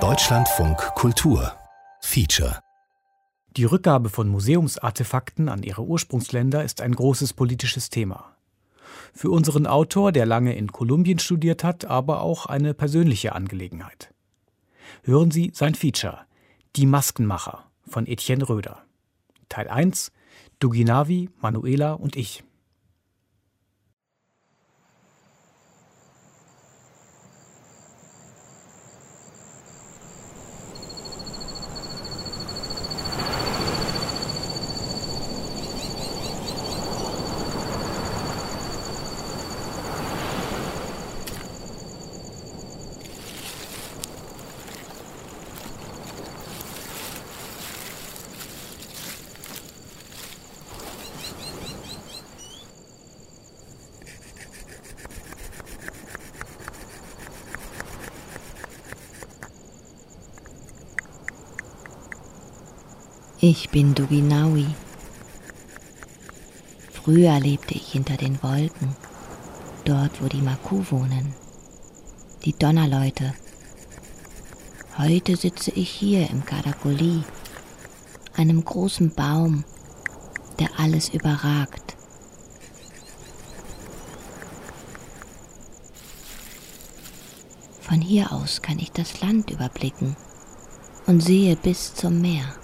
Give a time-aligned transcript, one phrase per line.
[0.00, 1.52] Deutschlandfunk Kultur
[2.00, 2.60] Feature
[3.54, 8.34] Die Rückgabe von Museumsartefakten an ihre Ursprungsländer ist ein großes politisches Thema.
[9.12, 14.14] Für unseren Autor, der lange in Kolumbien studiert hat, aber auch eine persönliche Angelegenheit.
[15.02, 16.20] Hören Sie sein Feature
[16.76, 18.86] Die Maskenmacher von Etienne Röder.
[19.50, 20.12] Teil 1
[20.60, 22.42] Duginavi, Manuela und ich.
[63.54, 64.66] Ich bin Duginawi.
[66.90, 68.96] Früher lebte ich hinter den Wolken,
[69.84, 71.34] dort wo die Maku wohnen,
[72.46, 73.34] die Donnerleute.
[74.96, 77.24] Heute sitze ich hier im Karakoli,
[78.38, 79.64] einem großen Baum,
[80.58, 81.94] der alles überragt.
[87.82, 90.16] Von hier aus kann ich das Land überblicken
[91.06, 92.61] und sehe bis zum Meer.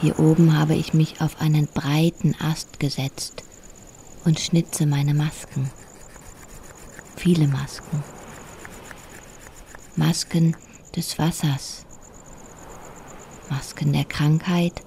[0.00, 3.44] Hier oben habe ich mich auf einen breiten Ast gesetzt
[4.24, 5.70] und schnitze meine Masken.
[7.16, 8.02] Viele Masken.
[9.96, 10.56] Masken
[10.96, 11.84] des Wassers.
[13.50, 14.80] Masken der Krankheit.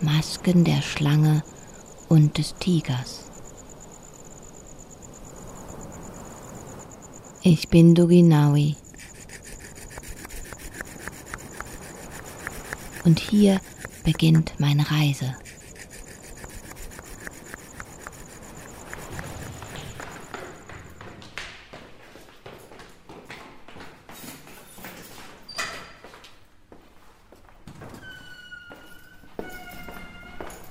[0.00, 1.44] Masken der Schlange
[2.08, 3.30] und des Tigers.
[7.42, 8.74] Ich bin Duginawi.
[13.04, 13.60] Und hier
[14.04, 15.34] beginnt meine Reise.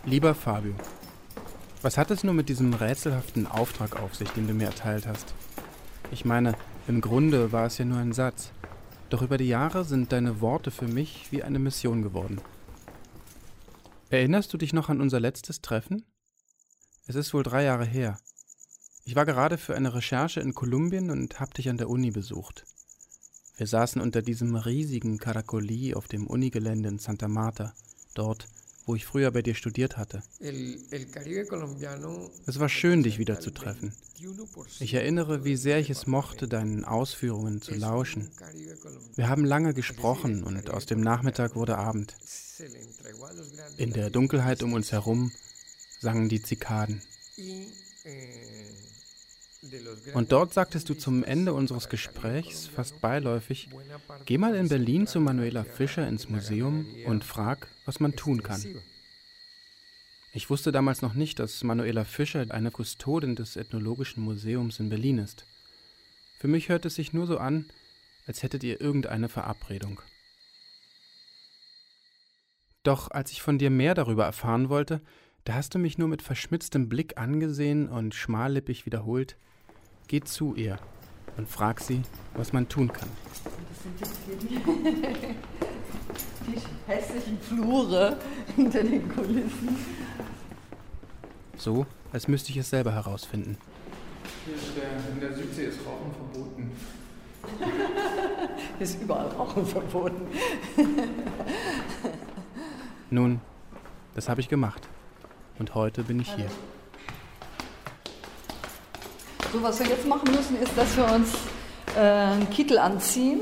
[0.05, 0.75] Lieber Fabio,
[1.81, 5.33] was hat es nur mit diesem rätselhaften Auftrag auf sich, den du mir erteilt hast?
[6.11, 6.53] Ich meine,
[6.87, 8.51] im Grunde war es ja nur ein Satz.
[9.09, 12.39] Doch über die Jahre sind deine Worte für mich wie eine Mission geworden.
[14.13, 16.05] Erinnerst du dich noch an unser letztes Treffen?
[17.07, 18.19] Es ist wohl drei Jahre her.
[19.05, 22.63] Ich war gerade für eine Recherche in Kolumbien und hab dich an der Uni besucht.
[23.57, 27.73] Wir saßen unter diesem riesigen Caracoli auf dem Unigelände in Santa Marta,
[28.13, 28.47] dort,
[28.85, 30.23] wo ich früher bei dir studiert hatte.
[32.45, 33.93] Es war schön, dich wieder zu treffen.
[34.79, 38.31] Ich erinnere, wie sehr ich es mochte, deinen Ausführungen zu lauschen.
[39.15, 42.15] Wir haben lange gesprochen und aus dem Nachmittag wurde Abend.
[43.77, 45.31] In der Dunkelheit um uns herum
[45.99, 47.01] sangen die Zikaden.
[50.13, 53.69] Und dort sagtest du zum Ende unseres Gesprächs fast beiläufig,
[54.25, 58.61] geh mal in Berlin zu Manuela Fischer ins Museum und frag, was man tun kann.
[60.33, 65.19] Ich wusste damals noch nicht, dass Manuela Fischer eine Kustodin des Ethnologischen Museums in Berlin
[65.19, 65.45] ist.
[66.39, 67.65] Für mich hört es sich nur so an,
[68.27, 70.01] als hättet ihr irgendeine Verabredung.
[72.83, 75.01] Doch als ich von dir mehr darüber erfahren wollte,
[75.45, 79.37] da hast du mich nur mit verschmitztem Blick angesehen und schmallippig wiederholt,
[80.13, 80.77] Geh zu ihr
[81.37, 82.03] und frag sie,
[82.35, 83.09] was man tun kann.
[83.33, 84.59] Das sind jetzt hier die,
[86.51, 88.19] die hässlichen Flure
[88.55, 89.75] hinter den Kulissen.
[91.57, 93.57] So, als müsste ich es selber herausfinden.
[94.45, 96.71] Hier ist der, in der Südsee ist Rauchen verboten.
[98.79, 100.27] Ist überall Rauchen verboten.
[103.09, 103.41] Nun,
[104.13, 104.87] das habe ich gemacht.
[105.57, 106.51] Und heute bin ich hier.
[109.53, 111.29] So, was wir jetzt machen müssen, ist, dass wir uns
[111.95, 113.41] äh, einen Kittel anziehen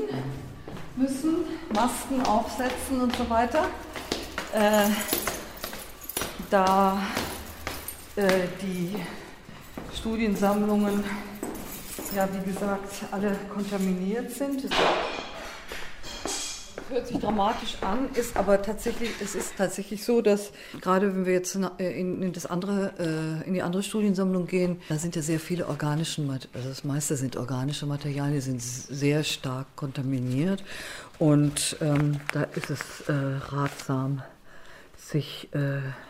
[0.94, 1.36] müssen,
[1.72, 3.64] Masken aufsetzen und so weiter.
[4.52, 4.90] Äh,
[6.50, 7.02] da
[8.16, 8.24] äh,
[8.60, 8.94] die
[9.96, 11.02] Studiensammlungen,
[12.14, 14.64] ja, wie gesagt, alle kontaminiert sind.
[16.92, 21.32] Hört sich dramatisch an, ist aber tatsächlich, es ist tatsächlich so, dass gerade wenn wir
[21.32, 25.40] jetzt in, in das andere, äh, in die andere Studiensammlung gehen, da sind ja sehr
[25.40, 26.22] viele organische,
[26.52, 30.62] also das meiste sind organische Materialien, die sind sehr stark kontaminiert
[31.18, 34.22] und ähm, da ist es äh, ratsam,
[34.96, 35.58] sich äh,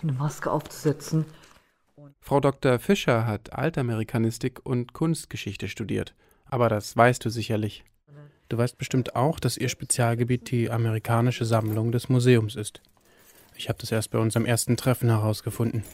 [0.02, 1.24] eine Maske aufzusetzen.
[2.20, 2.78] Frau Dr.
[2.78, 6.14] Fischer hat Altamerikanistik und Kunstgeschichte studiert,
[6.44, 7.84] aber das weißt du sicherlich.
[8.52, 12.82] Du weißt bestimmt auch, dass ihr Spezialgebiet die amerikanische Sammlung des Museums ist.
[13.56, 15.84] Ich habe das erst bei unserem ersten Treffen herausgefunden.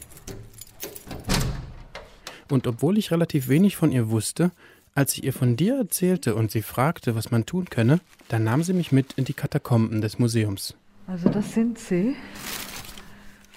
[2.49, 4.51] Und obwohl ich relativ wenig von ihr wusste,
[4.93, 8.61] als ich ihr von dir erzählte und sie fragte, was man tun könne, dann nahm
[8.61, 10.75] sie mich mit in die Katakomben des Museums.
[11.07, 12.17] Also das sind sie.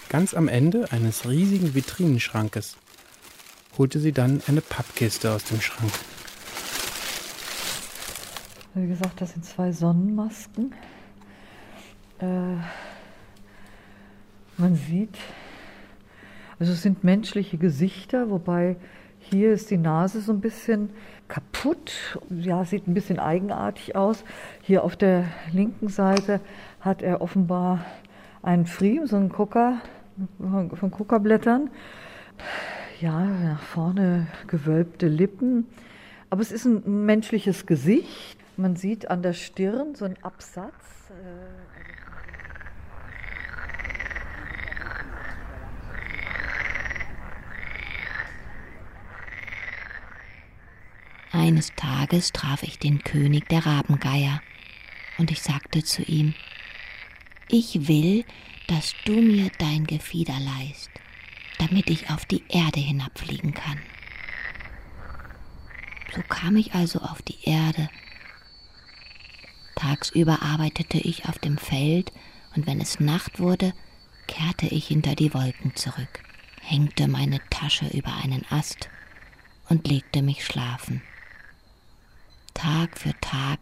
[0.07, 2.77] Ganz am Ende eines riesigen Vitrinenschrankes
[3.77, 5.91] holte sie dann eine Pappkiste aus dem Schrank.
[8.75, 10.73] Wie gesagt, das sind zwei Sonnenmasken.
[12.17, 12.55] Äh,
[14.57, 15.15] man sieht,
[16.57, 18.77] also es sind menschliche Gesichter, wobei
[19.19, 20.89] hier ist die Nase so ein bisschen
[21.27, 22.19] kaputt.
[22.31, 24.23] Ja, sieht ein bisschen eigenartig aus.
[24.63, 26.39] Hier auf der linken Seite
[26.79, 27.85] hat er offenbar
[28.41, 29.81] einen Friem, so einen Kucker
[30.39, 31.69] von Kuckerblättern.
[32.99, 35.67] Ja, nach vorne gewölbte Lippen.
[36.31, 38.42] Aber es ist ein menschliches Gesicht.
[38.55, 40.73] Man sieht an der Stirn so einen Absatz.
[51.31, 54.39] Eines Tages traf ich den König der Rabengeier
[55.17, 56.35] und ich sagte zu ihm,
[57.47, 58.23] ich will,
[58.67, 60.91] dass du mir dein Gefieder leihst,
[61.57, 63.79] damit ich auf die Erde hinabfliegen kann.
[66.15, 67.89] So kam ich also auf die Erde
[69.75, 72.11] Tagsüber arbeitete ich auf dem Feld,
[72.55, 73.73] und wenn es Nacht wurde,
[74.27, 76.23] kehrte ich hinter die Wolken zurück,
[76.61, 78.89] hängte meine Tasche über einen Ast
[79.69, 81.01] und legte mich schlafen.
[82.53, 83.59] Tag für Tag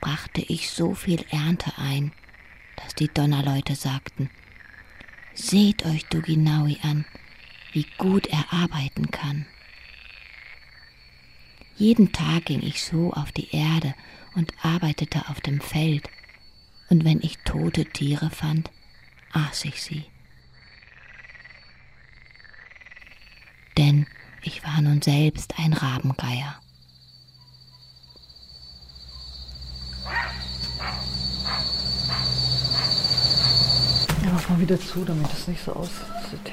[0.00, 2.12] brachte ich so viel Ernte ein,
[2.76, 4.30] dass die Donnerleute sagten,
[5.34, 7.04] Seht euch Duginaui an,
[7.72, 9.46] wie gut er arbeiten kann.
[11.76, 13.94] Jeden Tag ging ich so auf die Erde
[14.38, 16.08] und arbeitete auf dem Feld,
[16.88, 18.70] und wenn ich tote Tiere fand,
[19.32, 20.04] aß ich sie.
[23.76, 24.06] Denn
[24.42, 26.60] ich war nun selbst ein Rabengeier.
[34.22, 36.52] Ja, mach mal wieder zu, damit es nicht so aussieht.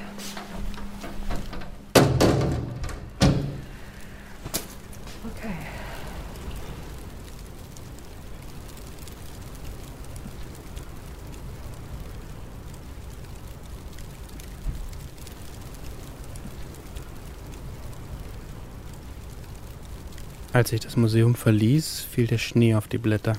[20.56, 23.34] Als ich das Museum verließ, fiel der Schnee auf die Blätter.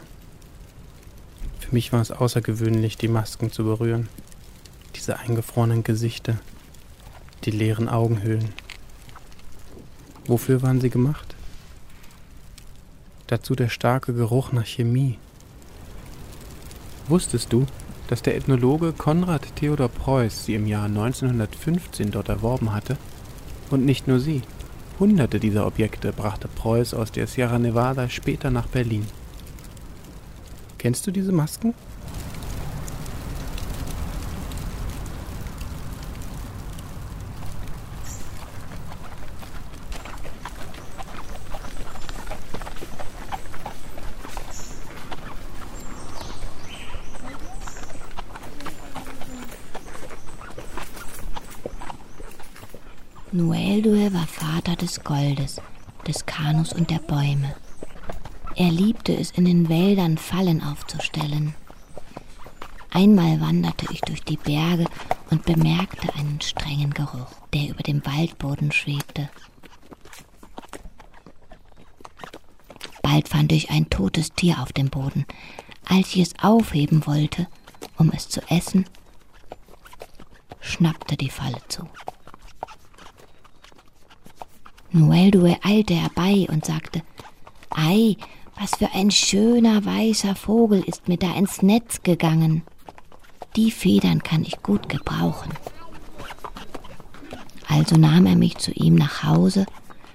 [1.59, 4.11] Für mich war es außergewöhnlich, die Masken zu berühren.
[4.95, 6.37] Diese eingefrorenen Gesichter,
[7.45, 8.51] die leeren Augenhöhlen.
[10.27, 11.35] Wofür waren sie gemacht?
[13.29, 15.17] Dazu der starke Geruch nach Chemie.
[17.09, 17.65] Wusstest du,
[18.09, 22.99] dass der Ethnologe Konrad Theodor Preuß sie im Jahr 1915 dort erworben hatte?
[23.71, 24.43] Und nicht nur sie.
[24.99, 29.07] Hunderte dieser Objekte brachte Preuß aus der Sierra Nevada später nach Berlin.
[30.79, 31.75] Kennst du diese Masken?
[53.37, 55.61] Noeldue war Vater des Goldes,
[56.07, 57.55] des Kanus und der Bäume.
[58.55, 61.55] Er liebte es, in den Wäldern Fallen aufzustellen.
[62.91, 64.87] Einmal wanderte ich durch die Berge
[65.31, 69.29] und bemerkte einen strengen Geruch, der über dem Waldboden schwebte.
[73.03, 75.27] Bald fand ich ein totes Tier auf dem Boden.
[75.85, 77.49] Als ich es aufheben wollte,
[77.99, 78.87] um es zu essen,
[80.61, 81.87] schnappte die Falle zu.
[84.93, 87.03] Noeldue eilte herbei und sagte,
[87.71, 88.17] Ei,
[88.59, 92.63] was für ein schöner weißer Vogel ist mir da ins Netz gegangen.
[93.55, 95.53] Die Federn kann ich gut gebrauchen.
[97.69, 99.67] Also nahm er mich zu ihm nach Hause,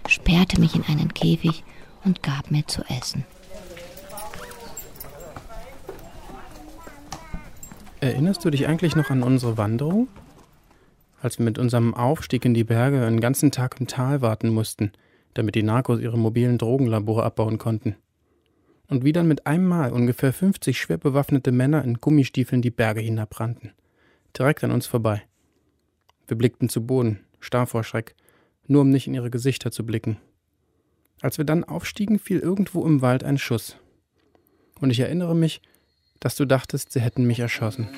[0.08, 1.64] sperrte mich in einen Käfig
[2.04, 3.26] und gab mir zu essen.
[8.00, 10.08] Erinnerst du dich eigentlich noch an unsere Wanderung?
[11.22, 14.92] Als wir mit unserem Aufstieg in die Berge einen ganzen Tag im Tal warten mussten,
[15.36, 17.96] damit die Narcos ihre mobilen Drogenlabore abbauen konnten.
[18.88, 23.02] Und wie dann mit einem Mal ungefähr 50 schwer bewaffnete Männer in Gummistiefeln die Berge
[23.02, 23.72] hinabrannten.
[24.38, 25.22] Direkt an uns vorbei.
[26.28, 28.16] Wir blickten zu Boden, starr vor Schreck,
[28.66, 30.18] nur um nicht in ihre Gesichter zu blicken.
[31.22, 33.78] Als wir dann aufstiegen, fiel irgendwo im Wald ein Schuss.
[34.80, 35.62] Und ich erinnere mich,
[36.20, 37.90] dass du dachtest, sie hätten mich erschossen.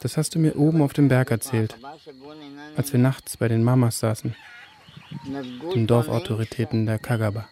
[0.00, 1.76] Das hast du mir oben auf dem Berg erzählt,
[2.76, 4.34] als wir nachts bei den Mamas saßen,
[5.74, 7.48] den Dorfautoritäten der Kagaba.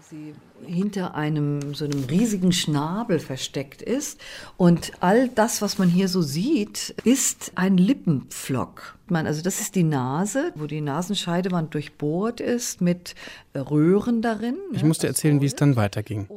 [0.00, 0.34] sie
[0.66, 4.20] hinter einem so einem riesigen Schnabel versteckt ist.
[4.56, 8.96] Und all das, was man hier so sieht, ist ein Lippenpflock.
[9.10, 13.14] Also das ist die Nase, wo die Nasenscheidewand durchbohrt ist mit
[13.54, 14.56] Röhren darin.
[14.72, 16.28] Ich musste erzählen, wie es dann weiterging.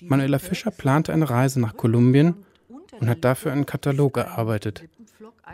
[0.00, 2.34] Manuela Fischer plante eine Reise nach Kolumbien
[3.00, 4.84] und hat dafür einen Katalog erarbeitet.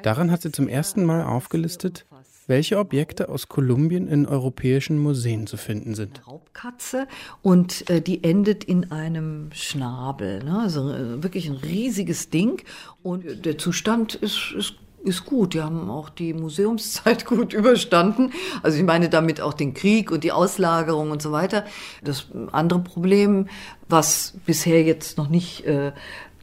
[0.02, 2.06] Daran hat sie zum ersten Mal aufgelistet,
[2.46, 6.26] welche Objekte aus Kolumbien in europäischen Museen zu finden sind.
[6.26, 7.06] Raubkatze
[7.42, 10.60] und äh, die endet in einem Schnabel, ne?
[10.60, 12.62] also äh, wirklich ein riesiges Ding
[13.02, 15.54] und der Zustand ist, ist ist gut.
[15.54, 18.32] Die haben auch die Museumszeit gut überstanden.
[18.62, 21.64] Also ich meine damit auch den Krieg und die Auslagerung und so weiter.
[22.04, 23.48] Das andere Problem,
[23.88, 25.92] was bisher jetzt noch nicht äh,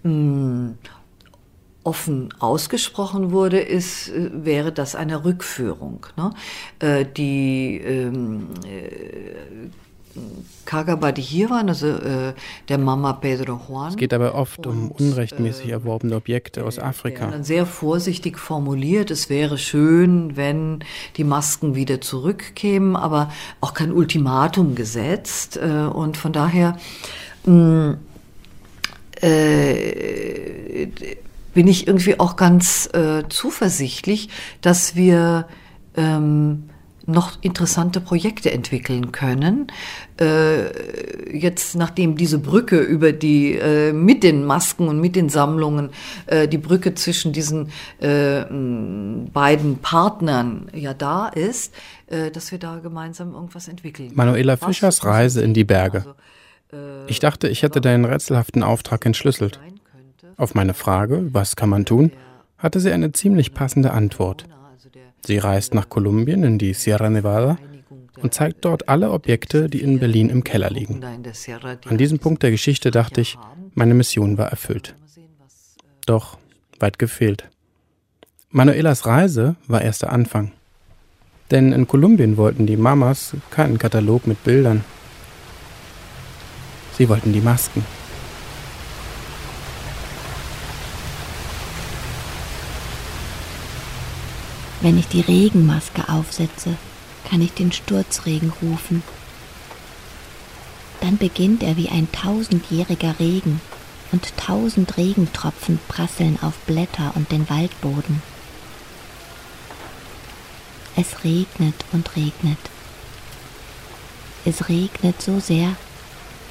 [0.04, 0.74] mh,
[1.84, 6.06] offen ausgesprochen wurde, ist, äh, wäre das eine Rückführung.
[6.18, 6.32] Ne?
[6.80, 9.70] Äh, die ähm, äh,
[10.66, 12.34] Kagaba, die hier waren, also äh,
[12.68, 13.90] der Mama Pedro Juan.
[13.90, 17.28] Es geht aber oft um unrechtmäßig erworbene Objekte aus Afrika.
[17.28, 20.80] Dann sehr vorsichtig formuliert, es wäre schön, wenn
[21.18, 23.32] die Masken wieder zurückkämen, aber
[23.62, 25.58] auch kein Ultimatum gesetzt.
[25.58, 26.78] Äh, und von daher
[27.46, 27.98] mh,
[29.22, 30.88] äh,
[31.60, 34.30] bin ich irgendwie auch ganz äh, zuversichtlich,
[34.62, 35.46] dass wir
[35.98, 36.70] ähm,
[37.06, 39.68] noch interessante Projekte entwickeln können.
[40.22, 45.90] Äh, jetzt, nachdem diese Brücke über die, äh, mit den Masken und mit den Sammlungen,
[46.28, 48.46] äh, die Brücke zwischen diesen äh,
[49.34, 51.74] beiden Partnern ja da ist,
[52.08, 54.12] äh, dass wir da gemeinsam irgendwas entwickeln.
[54.14, 55.98] Manuela Fischers Reise in die Berge.
[55.98, 56.12] Also,
[56.72, 59.60] äh, ich dachte, ich hätte deinen rätselhaften Auftrag entschlüsselt.
[60.40, 62.14] Auf meine Frage, was kann man tun,
[62.58, 64.46] hatte sie eine ziemlich passende Antwort.
[65.26, 67.58] Sie reist nach Kolumbien in die Sierra Nevada
[68.22, 71.02] und zeigt dort alle Objekte, die in Berlin im Keller liegen.
[71.86, 73.38] An diesem Punkt der Geschichte dachte ich,
[73.74, 74.96] meine Mission war erfüllt.
[76.06, 76.38] Doch
[76.80, 77.50] weit gefehlt.
[78.50, 80.54] Manuelas Reise war erst der Anfang.
[81.52, 84.86] Denn in Kolumbien wollten die Mamas keinen Katalog mit Bildern.
[86.94, 87.84] Sie wollten die Masken.
[94.82, 96.76] Wenn ich die Regenmaske aufsetze,
[97.30, 99.04] kann ich den Sturzregen rufen.
[101.02, 103.62] Dann beginnt er wie ein tausendjähriger Regen
[104.12, 108.22] und tausend Regentropfen prasseln auf Blätter und den Waldboden.
[110.96, 112.58] Es regnet und regnet.
[114.46, 115.76] Es regnet so sehr,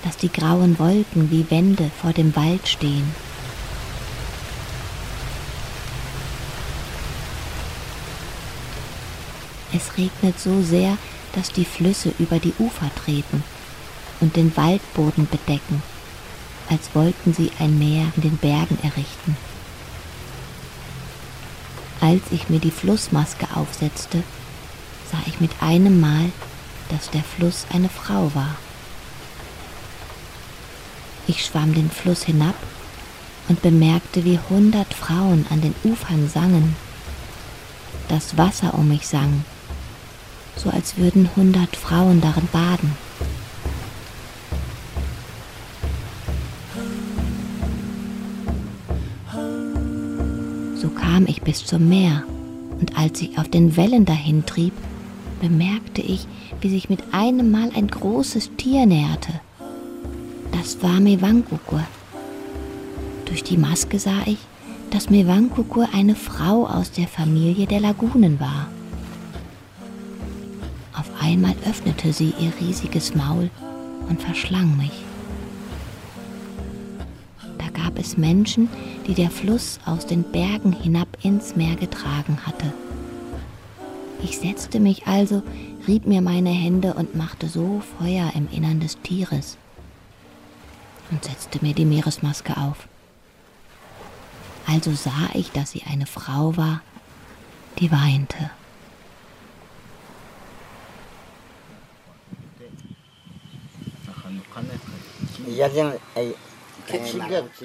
[0.05, 3.15] dass die grauen Wolken wie Wände vor dem Wald stehen.
[9.73, 10.97] Es regnet so sehr,
[11.35, 13.45] dass die Flüsse über die Ufer treten
[14.21, 15.83] und den Waldboden bedecken,
[16.71, 19.37] als wollten sie ein Meer in den Bergen errichten.
[22.01, 24.23] Als ich mir die Flussmaske aufsetzte,
[25.11, 26.31] sah ich mit einem Mal,
[26.89, 28.57] dass der Fluss eine Frau war.
[31.27, 32.55] Ich schwamm den Fluss hinab
[33.49, 36.75] und bemerkte, wie hundert Frauen an den Ufern sangen.
[38.09, 39.45] Das Wasser um mich sang
[40.59, 42.93] so als würden hundert Frauen darin baden.
[50.77, 52.25] So kam ich bis zum Meer,
[52.81, 54.73] und als ich auf den Wellen dahin trieb,
[55.41, 56.27] bemerkte ich,
[56.61, 59.33] wie sich mit einem Mal ein großes Tier näherte.
[60.53, 61.83] Das war Mewankukur.
[63.27, 64.38] Durch die Maske sah ich,
[64.91, 68.69] dass Mewankukur eine Frau aus der Familie der Lagunen war.
[71.29, 73.51] Einmal öffnete sie ihr riesiges Maul
[74.09, 75.05] und verschlang mich.
[77.59, 78.71] Da gab es Menschen,
[79.07, 82.73] die der Fluss aus den Bergen hinab ins Meer getragen hatte.
[84.23, 85.43] Ich setzte mich also,
[85.87, 89.59] rieb mir meine Hände und machte so Feuer im Innern des Tieres
[91.11, 92.89] und setzte mir die Meeresmaske auf.
[94.67, 96.81] Also sah ich, dass sie eine Frau war,
[97.81, 98.51] die weinte.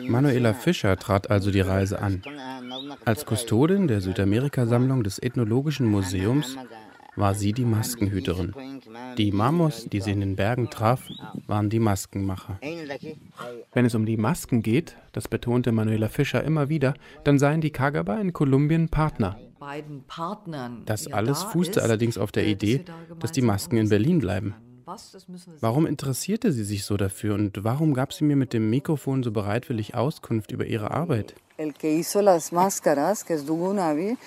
[0.07, 2.21] Manuela Fischer trat also die Reise an.
[3.05, 6.57] Als Kustodin der Südamerika-Sammlung des Ethnologischen Museums
[7.15, 8.53] war sie die Maskenhüterin.
[9.17, 11.07] Die Mamos, die sie in den Bergen traf,
[11.47, 12.59] waren die Maskenmacher.
[13.73, 17.71] Wenn es um die Masken geht, das betonte Manuela Fischer immer wieder, dann seien die
[17.71, 19.37] Kagaba in Kolumbien Partner.
[20.85, 22.83] Das alles fußte allerdings auf der Idee,
[23.19, 24.55] dass die Masken in Berlin bleiben.
[25.61, 29.31] Warum interessierte sie sich so dafür und warum gab sie mir mit dem Mikrofon so
[29.31, 31.35] bereitwillig Auskunft über ihre Arbeit?
[31.57, 34.17] El que hizo las máscaras, que es Dugunavi,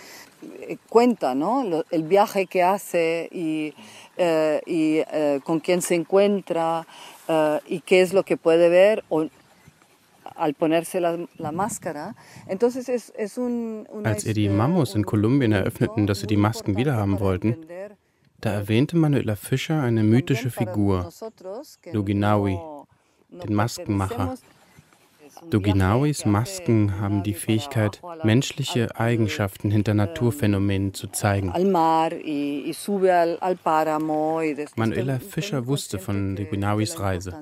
[0.68, 1.82] eh, cuenta, ¿no?
[1.90, 3.74] El viaje que hace y,
[4.16, 6.86] eh, y eh, con quién se encuentra
[7.28, 9.26] eh, y qué es lo que puede ver o,
[10.36, 12.14] al ponerse la, la máscara.
[12.46, 16.76] Entonces es, es un, Als ihr die Mamos in Kolumbien eröffneten, dass sie die Masken
[16.76, 17.56] wiederhaben wollten,
[18.40, 21.10] da erwähnte Manuela Fischer eine mythische Figur,
[21.92, 22.58] Luginawi,
[23.30, 24.36] den Maskenmacher.
[25.50, 31.52] Duginawis Masken haben die Fähigkeit, menschliche Eigenschaften hinter Naturphänomenen zu zeigen.
[34.76, 37.34] Manuela Fischer wusste von Duginawis Reise.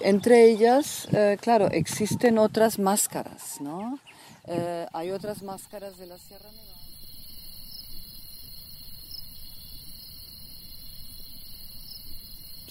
[0.00, 3.98] entre ellas, eh, claro, existen otras máscaras, ¿no?
[4.46, 6.76] Eh, hay otras máscaras de la Sierra Nevada.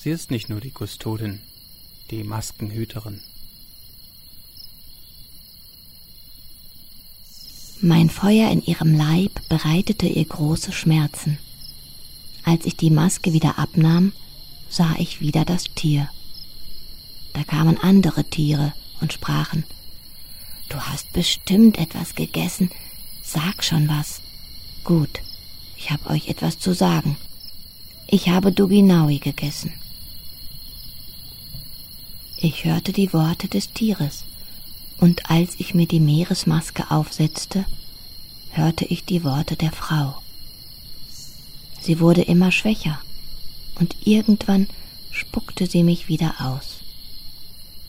[0.05, 1.41] Sie ist nicht nur die Kustodin,
[2.11, 3.21] die Maskenhüterin.
[7.81, 11.39] Mein Feuer in ihrem Leib bereitete ihr große Schmerzen.
[12.43, 14.13] Als ich die Maske wieder abnahm,
[14.69, 16.07] sah ich wieder das Tier.
[17.33, 19.63] Da kamen andere Tiere und sprachen,
[20.69, 22.69] Du hast bestimmt etwas gegessen,
[23.23, 24.21] sag schon was.
[24.83, 25.21] Gut,
[25.75, 27.17] ich hab euch etwas zu sagen.
[28.05, 29.73] Ich habe Duginaui gegessen.
[32.47, 34.23] Ich hörte die Worte des Tieres,
[34.99, 37.65] und als ich mir die Meeresmaske aufsetzte,
[38.51, 40.21] hörte ich die Worte der Frau.
[41.81, 43.01] Sie wurde immer schwächer,
[43.79, 44.67] und irgendwann
[45.09, 46.81] spuckte sie mich wieder aus.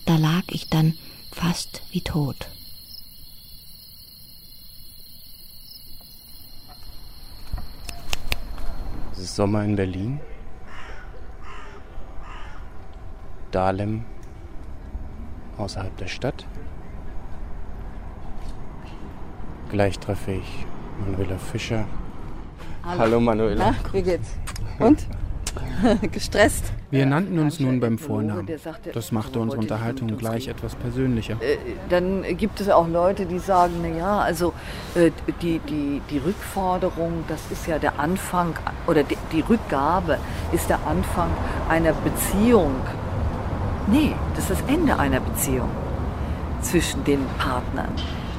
[0.07, 0.97] Da lag ich dann
[1.31, 2.49] fast wie tot.
[9.13, 10.19] Es ist Sommer in Berlin.
[13.51, 14.07] Dahlem
[15.59, 16.47] außerhalb der Stadt.
[19.71, 20.67] Gleich treffe ich
[21.05, 21.87] Manuela Fischer.
[22.85, 23.73] Hallo, Hallo Manuela.
[23.73, 24.37] Na, wie geht's?
[24.79, 25.07] Und?
[26.13, 26.73] Gestresst?
[26.91, 28.47] Wir nannten uns nun beim Vornamen.
[28.93, 31.37] Das machte unsere Unterhaltung gleich etwas persönlicher.
[31.41, 31.57] Äh,
[31.89, 34.53] dann gibt es auch Leute, die sagen, na ja, also
[34.95, 35.11] äh,
[35.43, 38.55] die, die, die Rückforderung, das ist ja der Anfang,
[38.87, 40.19] oder die Rückgabe
[40.53, 41.31] ist der Anfang
[41.69, 42.75] einer Beziehung
[43.89, 45.69] Nee, das ist das Ende einer Beziehung
[46.61, 47.93] zwischen den Partnern.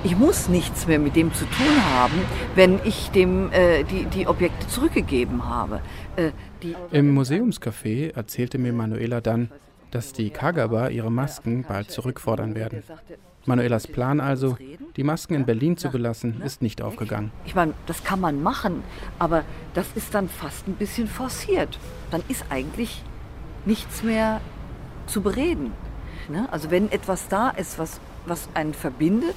[0.04, 2.20] Ich muss nichts mehr mit dem zu tun haben,
[2.56, 5.82] wenn ich dem äh, die, die Objekte zurückgegeben habe.
[6.18, 6.32] Äh,
[6.92, 9.50] Im Museumscafé erzählte mir Manuela dann,
[9.92, 12.84] dass die Kagaba ihre Masken bald zurückfordern werden.
[13.46, 14.58] Manuelas Plan also,
[14.98, 17.32] die Masken in Berlin zu belassen, ist nicht aufgegangen.
[17.46, 18.84] Ich meine, das kann man machen,
[19.18, 21.80] aber das ist dann fast ein bisschen forciert.
[22.12, 23.02] Dann ist eigentlich
[23.66, 24.42] nichts mehr
[25.08, 25.72] zu bereden.
[26.30, 26.48] Ne?
[26.52, 29.36] Also wenn etwas da ist, was, was einen verbindet,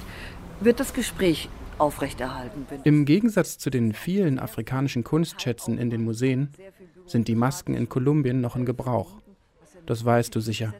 [0.59, 2.67] wird das Gespräch aufrechterhalten.
[2.83, 6.49] Im Gegensatz zu den vielen afrikanischen Kunstschätzen in den Museen
[7.05, 9.13] sind die Masken in Kolumbien noch in Gebrauch.
[9.85, 10.73] Das weißt du sicher.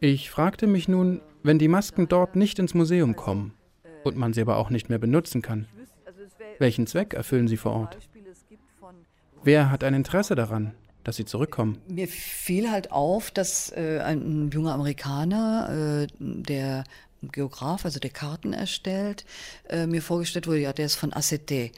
[0.00, 3.52] Ich fragte mich nun, wenn die Masken dort nicht ins Museum kommen
[4.04, 5.66] und man sie aber auch nicht mehr benutzen kann,
[6.58, 7.98] welchen Zweck erfüllen sie vor Ort?
[9.42, 10.74] Wer hat ein Interesse daran,
[11.06, 11.78] dass sie zurückkommen?
[11.86, 16.82] Mir fiel halt auf, dass äh, ein junger Amerikaner, äh, der
[17.22, 19.24] Geograf, also der Karten erstellt,
[19.68, 21.50] äh, mir vorgestellt wurde, ja, der ist von ACT.
[21.52, 21.70] Äh,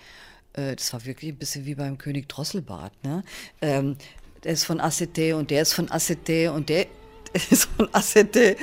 [0.55, 2.93] das war wirklich ein bisschen wie beim König Drosselbart.
[3.05, 3.23] Ne?
[3.61, 3.97] Ähm,
[4.45, 6.87] der ist von ACT und der ist von ACT und der
[7.51, 8.57] ist von ACT.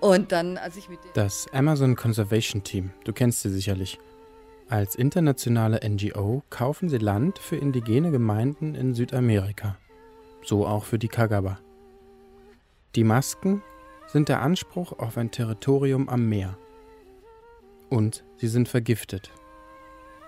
[0.00, 3.98] Und dann, als ich mit Das Amazon Conservation Team, du kennst sie sicherlich.
[4.68, 9.78] Als internationale NGO kaufen sie Land für indigene Gemeinden in Südamerika
[10.42, 11.58] so auch für die Kagaba.
[12.94, 13.62] Die Masken
[14.06, 16.56] sind der Anspruch auf ein Territorium am Meer.
[17.88, 19.30] Und sie sind vergiftet.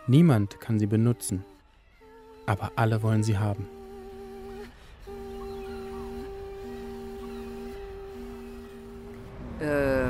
[0.07, 1.45] Niemand kann sie benutzen,
[2.47, 3.67] aber alle wollen sie haben.
[9.61, 10.09] Äh,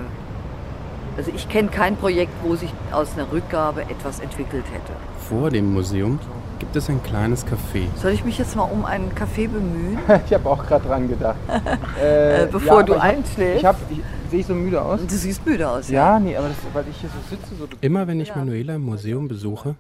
[1.17, 4.93] also ich kenne kein Projekt, wo sich aus einer Rückgabe etwas entwickelt hätte.
[5.29, 6.19] Vor dem Museum
[6.65, 7.87] gibt es ein kleines Café.
[8.01, 9.99] Soll ich mich jetzt mal um einen Kaffee bemühen?
[10.27, 11.37] ich habe auch gerade dran gedacht.
[12.03, 13.59] Äh, bevor du ich hab- einschläfst?
[13.61, 13.99] Ich hab, ich,
[14.31, 15.01] sehe ich so müde aus?
[15.07, 15.89] Du siehst müde aus.
[15.89, 17.55] Ja, nee, aber das, weil ich hier so sitze.
[17.57, 19.77] So, Immer wenn ich Manuela im Museum besuche,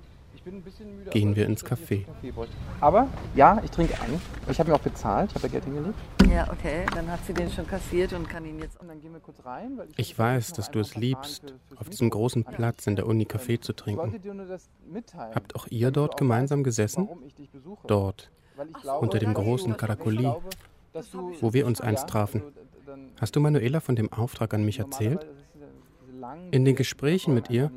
[0.47, 2.05] ich gehen wir ich ins Café.
[2.81, 4.21] Aber ja, ich trinke ein.
[4.51, 5.31] Ich habe mir auch bezahlt.
[5.31, 5.95] Ich habe Geld hingelegt.
[6.31, 6.85] Ja, okay.
[6.95, 8.81] Dann hat sie den schon kassiert und kann ihn jetzt.
[8.81, 9.77] Und dann gehen wir kurz rein.
[9.79, 13.59] Weil Ich weiß, dass du es liebst, auf diesem großen Platz in der Uni Kaffee
[13.61, 14.13] zu Ich trinken.
[15.35, 17.09] Habt auch ihr dort gemeinsam gesessen?
[17.27, 17.49] ich.
[17.87, 18.31] Dort,
[18.83, 20.31] ich unter dem großen ich Karakoli,
[21.41, 22.43] wo wir uns einst trafen.
[22.43, 22.53] also,
[22.87, 25.27] dann- Hast du Manuela von dem Auftrag an mich erzählt?
[26.51, 27.71] In den Gesprächen mit ihr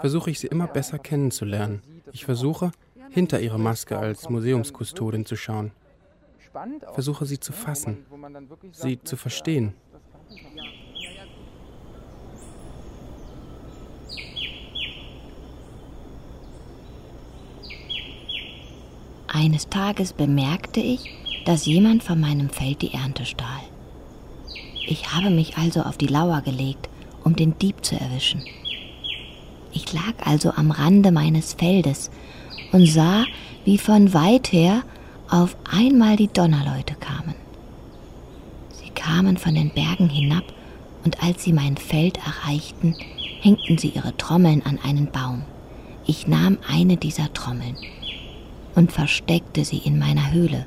[0.00, 1.82] versuche ich sie immer besser kennenzulernen.
[2.12, 2.72] Ich versuche,
[3.10, 5.72] hinter ihrer Maske als Museumskustodin zu schauen.
[6.92, 8.04] Versuche sie zu fassen,
[8.72, 9.74] sie zu verstehen.
[19.28, 21.10] Eines Tages bemerkte ich,
[21.46, 23.62] dass jemand von meinem Feld die Ernte stahl.
[24.86, 26.90] Ich habe mich also auf die Lauer gelegt,
[27.24, 28.44] um den Dieb zu erwischen.
[29.72, 32.10] Ich lag also am Rande meines Feldes
[32.72, 33.24] und sah,
[33.64, 34.82] wie von weit her
[35.28, 37.34] auf einmal die Donnerleute kamen.
[38.70, 40.44] Sie kamen von den Bergen hinab
[41.04, 42.94] und als sie mein Feld erreichten,
[43.40, 45.42] hängten sie ihre Trommeln an einen Baum.
[46.06, 47.76] Ich nahm eine dieser Trommeln
[48.74, 50.66] und versteckte sie in meiner Höhle.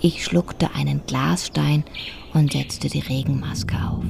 [0.00, 1.84] Ich schluckte einen Glasstein
[2.32, 4.04] und setzte die Regenmaske auf.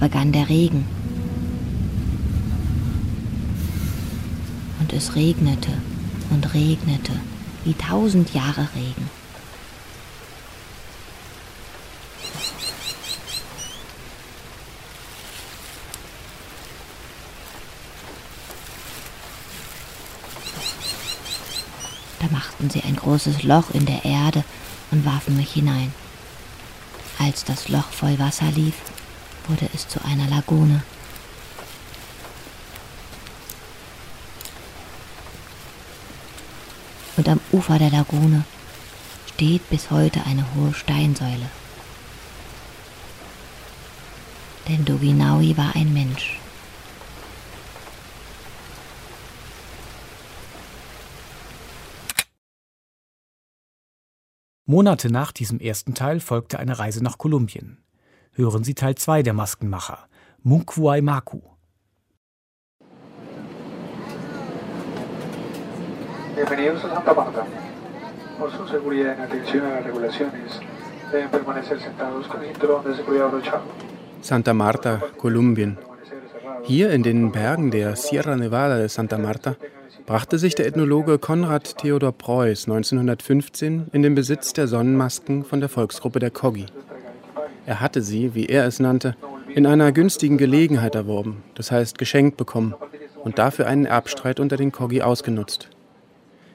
[0.00, 0.86] Begann der Regen.
[4.80, 5.72] Und es regnete
[6.30, 7.12] und regnete
[7.64, 9.10] wie tausend Jahre Regen.
[22.20, 24.44] Da machten sie ein großes Loch in der Erde
[24.90, 25.92] und warfen mich hinein.
[27.18, 28.74] Als das Loch voll Wasser lief,
[29.48, 30.82] wurde es zu einer Lagune.
[37.16, 38.44] Und am Ufer der Lagune
[39.34, 41.50] steht bis heute eine hohe Steinsäule.
[44.68, 46.38] Denn Doginaui war ein Mensch.
[54.66, 57.78] Monate nach diesem ersten Teil folgte eine Reise nach Kolumbien.
[58.38, 59.98] Hören Sie Teil 2 der Maskenmacher,
[60.44, 61.40] Munkwai Maku.
[66.36, 67.44] Bienvenidos a Santa Marta.
[68.38, 70.60] Por su seguridad en atención a las regulaciones,
[71.10, 73.62] deben permanecer sentados con el cinturón de seguridad abrochado.
[74.22, 75.76] Santa Marta, Kolumbien.
[76.62, 79.56] Hier in den Bergen der Sierra Nevada de Santa Marta
[80.06, 85.68] brachte sich der Ethnologe Konrad Theodor Preuß 1915 in den Besitz der Sonnenmasken von der
[85.68, 86.66] Volksgruppe der Kogi.
[87.68, 89.14] Er hatte sie, wie er es nannte,
[89.54, 92.74] in einer günstigen Gelegenheit erworben, das heißt geschenkt bekommen
[93.22, 95.68] und dafür einen Erbstreit unter den Kogi ausgenutzt.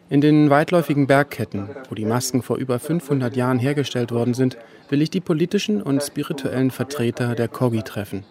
[0.10, 4.58] In den weitläufigen Bergketten, wo die Masken vor über 500 Jahren hergestellt worden sind,
[4.90, 8.24] will ich die politischen und spirituellen Vertreter der Kogi treffen.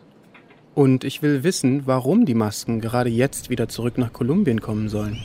[0.75, 5.19] Und ich will wissen, warum die Masken gerade jetzt wieder zurück nach Kolumbien kommen sollen.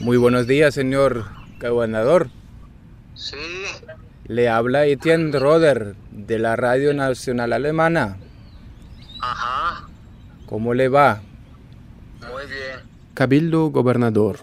[0.00, 1.24] Muy buenos días, señor
[1.60, 2.28] gobernador.
[3.14, 3.36] Sí,
[4.26, 8.16] Le habla Etienne Roder de la Radio Nacional Alemana.
[9.20, 9.88] ajá,
[10.46, 11.20] ¿Cómo le va?
[12.20, 12.88] muy bien.
[13.14, 14.38] Cabildo Gobernador.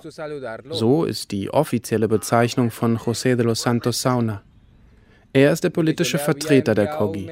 [0.72, 4.44] So ist die offizielle Bezeichnung von José de los Santos Sauna.
[5.34, 7.28] Er ist der politische Vertreter der Kogi.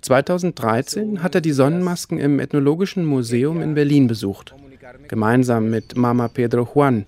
[0.00, 4.54] 2013 hat er die Sonnenmasken im Ethnologischen Museum in Berlin besucht,
[5.08, 7.06] gemeinsam mit Mama Pedro Juan,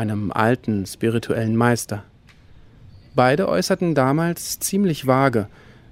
[0.00, 2.04] einem alten spirituellen Meister.
[3.14, 5.46] Beide äußerten damals ziemlich vage,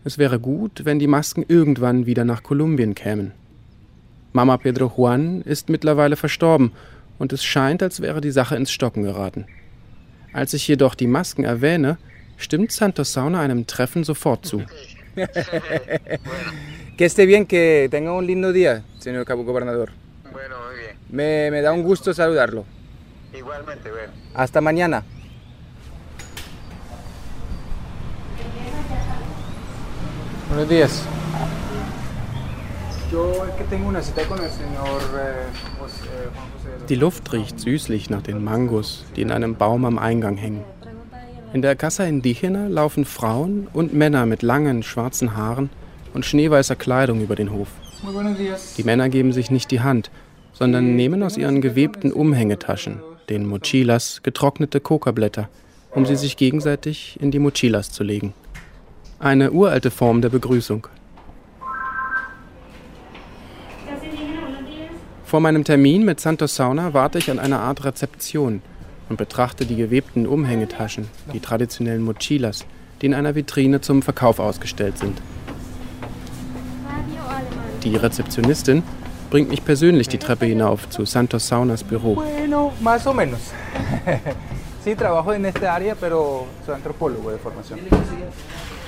[0.05, 3.33] es wäre gut, wenn die Masken irgendwann wieder nach Kolumbien kämen.
[4.33, 6.73] Mama Pedro Juan ist mittlerweile verstorben
[7.19, 9.45] und es scheint, als wäre die Sache ins Stocken geraten.
[10.33, 11.99] Als ich jedoch die Masken erwähne,
[12.39, 14.63] stimmt Santos Sauna einem Treffen sofort zu.
[16.97, 19.91] que esté bien, que tenga un lindo día, señor cabo gobernador.
[20.33, 20.97] Bueno, muy bien.
[21.11, 22.65] Me, me da un gusto saludarlo.
[23.39, 24.13] Igualmente, bueno.
[24.35, 25.05] Hasta mañana.
[30.49, 31.05] Buenos días.
[33.11, 33.15] Eh,
[35.79, 36.87] José.
[36.89, 40.65] Die Luft riecht süßlich nach den Mangos, die in einem Baum am Eingang hängen.
[41.53, 45.71] In der Casa Indigena laufen Frauen und Männer mit langen schwarzen Haaren
[46.13, 47.69] und schneeweißer Kleidung über den Hof.
[48.77, 50.11] Die Männer geben sich nicht die Hand,
[50.53, 55.49] sondern nehmen aus ihren gewebten Umhängetaschen, den Mochilas, getrocknete Kokablätter,
[55.91, 58.35] um sie sich gegenseitig in die Mochilas zu legen.
[59.19, 60.87] Eine uralte Form der Begrüßung.
[65.25, 68.63] Vor meinem Termin mit Santos Sauna warte ich an einer Art Rezeption
[69.11, 72.65] und betrachte die gewebten Umhängetaschen, die traditionellen Mochilas,
[73.03, 75.21] die in einer Vitrine zum Verkauf ausgestellt sind.
[77.85, 78.83] Die Rezeptionistin
[79.31, 82.15] bringt mich persönlich die Treppe hinauf zu Santos Saunas Büro.
[82.15, 83.41] Bueno, más o menos.
[84.85, 87.81] sí, trabajo en esta área, pero soy antropólogo de formación.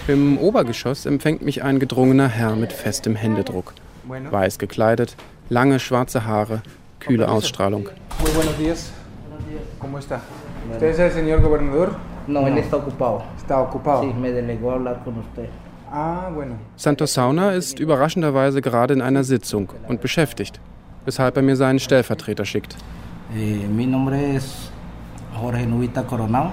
[0.09, 3.75] Im Obergeschoss empfängt mich ein gedrungener Herr mit festem Händedruck.
[4.31, 5.15] Weiß gekleidet,
[5.51, 6.63] lange schwarze Haare,
[6.99, 7.89] kühle Ausstrahlung.
[8.21, 8.93] Muy buenos días.
[9.79, 10.21] ¿Cómo está?
[10.73, 11.97] ¿Usted es el señor gobernador?
[12.27, 13.23] No, él está ocupado.
[13.37, 14.03] Está ocupado.
[14.03, 15.49] Sí, me delegó a hablar con usted.
[15.93, 16.31] Ah.
[16.77, 20.61] Santos Sauna ist überraschenderweise gerade in einer Sitzung und beschäftigt,
[21.05, 22.77] weshalb er mir seinen Stellvertreter schickt.
[23.35, 24.71] Eh, mi nombre es
[25.41, 26.53] Jorge Nubita Coronado,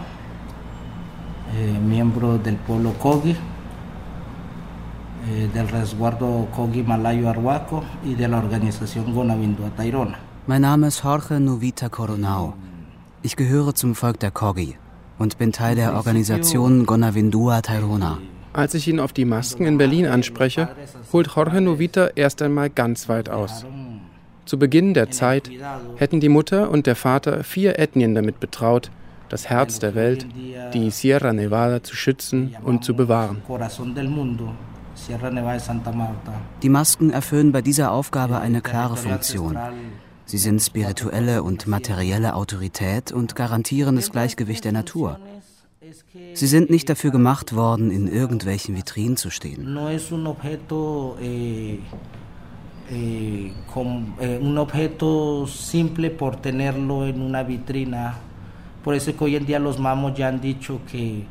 [1.55, 3.35] eh, miembro del pueblo Kogi,
[5.29, 10.17] eh, del resguardo Kogi Malayo Arhuaco y de la organización Gonavindua Tairona.
[10.47, 12.53] Mein Name ist Jorge Novita Coronao.
[13.21, 14.77] Ich gehöre zum Volk der Kogi
[15.19, 18.17] und bin Teil der Organisation Gonavindua Tairona.
[18.57, 20.69] Als ich ihn auf die Masken in Berlin anspreche,
[21.13, 23.67] holt Jorge Novita erst einmal ganz weit aus.
[24.45, 25.51] Zu Beginn der Zeit
[25.97, 28.89] hätten die Mutter und der Vater vier Ethnien damit betraut,
[29.29, 30.25] das Herz der Welt,
[30.73, 33.43] die Sierra Nevada zu schützen und zu bewahren.
[36.63, 39.55] Die Masken erfüllen bei dieser Aufgabe eine klare Funktion.
[40.25, 45.19] Sie sind spirituelle und materielle Autorität und garantieren das Gleichgewicht der Natur.
[46.33, 49.73] Sie sind nicht dafür gemacht worden, in irgendwelchen Vitrinen zu stehen.
[49.73, 51.79] No es un objeto, eh,
[52.89, 58.15] eh, com- eh, un objeto simple por tenerlo en una vitrina.
[58.83, 61.25] Por eso es que hoy en día los mamos ya han dicho que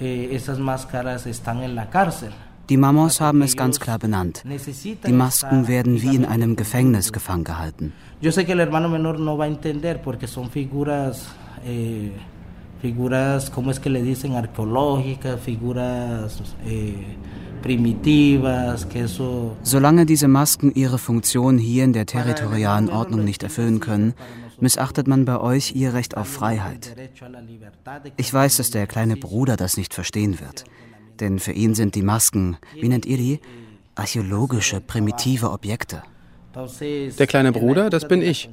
[0.00, 2.30] eh, esas máscaras están en la cárcel.
[2.68, 4.42] Die Mamos haben es ganz klar benannt.
[4.44, 7.92] Die Masken werden wie in einem Gefängnis gefangen gehalten.
[8.20, 11.26] Yo sé que el hermano menor no va a entender porque son figuras,
[11.66, 12.12] eh,
[12.82, 14.34] figuras, ¿cómo es que le dicen?
[14.34, 17.16] Arqueológicas, figuras eh,
[17.62, 19.56] primitivas, que eso...
[19.62, 24.14] Solange diese Masken ihre Funktion hier in der territorialen Ordnung nicht erfüllen können,
[24.60, 26.96] missachtet man bei euch ihr Recht auf Freiheit.
[28.16, 30.64] Ich weiß, dass der kleine Bruder das nicht verstehen wird.
[31.20, 33.40] Denn für ihn sind die Masken, wie nennt ihr die?
[33.94, 36.02] Archäologische, primitive Objekte.
[36.54, 38.50] Der kleine Bruder, das bin ich.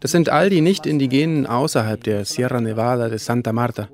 [0.00, 3.88] Das sind all die Nicht-Indigenen außerhalb der Sierra Nevada de Santa Marta.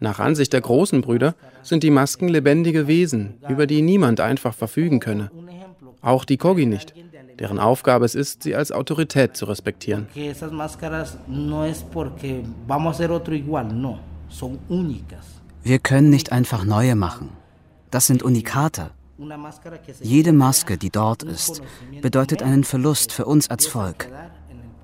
[0.00, 5.00] Nach Ansicht der großen Brüder sind die Masken lebendige Wesen, über die niemand einfach verfügen
[5.00, 5.30] könne.
[6.02, 6.92] Auch die Kogi nicht,
[7.38, 10.08] deren Aufgabe es ist, sie als Autorität zu respektieren.
[15.62, 17.30] Wir können nicht einfach neue machen.
[17.90, 18.90] Das sind Unikate.
[20.00, 21.62] Jede Maske, die dort ist,
[22.02, 24.08] bedeutet einen Verlust für uns als Volk.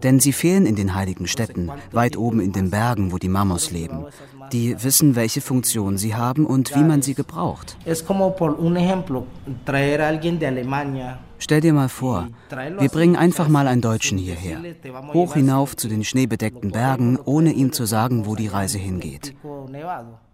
[0.02, 3.70] Denn sie fehlen in den heiligen Städten, weit oben in den Bergen, wo die Mamos
[3.70, 4.06] leben.
[4.50, 7.76] Die wissen, welche Funktion sie haben und wie man sie gebraucht.
[11.38, 12.28] Stell dir mal vor,
[12.78, 14.62] wir bringen einfach mal einen Deutschen hierher,
[15.12, 19.34] hoch hinauf zu den schneebedeckten Bergen, ohne ihm zu sagen, wo die Reise hingeht.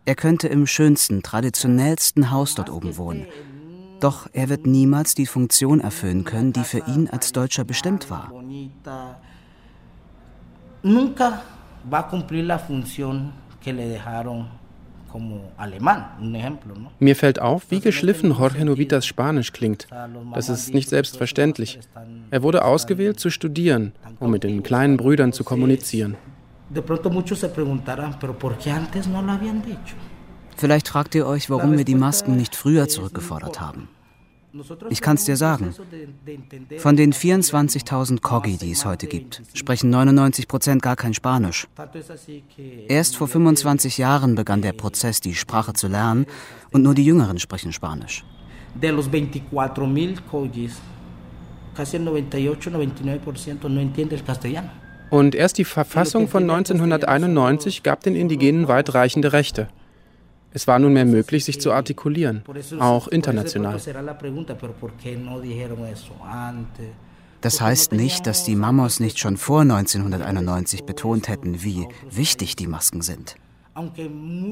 [0.05, 3.27] Er könnte im schönsten, traditionellsten Haus dort oben wohnen.
[4.01, 8.29] Doch er wird niemals die Funktion erfüllen können, die für ihn als Deutscher bestimmt war.
[8.31, 9.19] Bonita.
[10.83, 11.43] Nunca
[11.91, 14.49] va a cumplir la función que le dejaron
[15.11, 16.91] como alemán, un ejemplo, ¿no?
[16.99, 19.87] Mir fällt auf, wie geschliffen Jorge Novitas Spanisch klingt.
[20.35, 21.79] Das ist nicht selbstverständlich.
[22.31, 26.17] Er wurde ausgewählt zu studieren, um mit den kleinen Brüdern zu kommunizieren.
[26.69, 29.95] De pronto muchos se preguntarán, pero ¿por qué antes no lo habían dicho?
[30.57, 33.89] Vielleicht fragt ihr euch, warum wir die Masken nicht früher zurückgefordert haben.
[34.89, 35.75] Ich kann es dir sagen.
[36.79, 41.69] Von den 24.000 Kogi, die es heute gibt, sprechen 99 Prozent gar kein Spanisch.
[42.89, 46.27] Erst vor 25 Jahren begann der Prozess, die Sprache zu lernen,
[46.73, 48.25] und nur die Jüngeren sprechen Spanisch.
[48.75, 50.73] De los 24.000 Kogis,
[51.75, 54.71] casi el 98, 99% no entiende el castellano.
[55.09, 59.69] Und erst die Verfassung von 1991 gab den Indigenen weitreichende Rechte.
[60.57, 62.43] Es war nunmehr möglich, sich zu artikulieren,
[62.79, 63.79] auch international.
[67.43, 72.69] Das heißt nicht, dass die Mamos nicht schon vor 1991 betont hätten, wie wichtig die
[72.69, 73.37] Masken sind.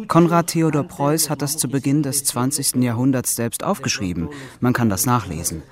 [0.06, 2.82] Konrad Theodor Preuß hat das zu Beginn des 20.
[2.82, 4.28] Jahrhunderts selbst aufgeschrieben.
[4.60, 5.62] Man kann das nachlesen.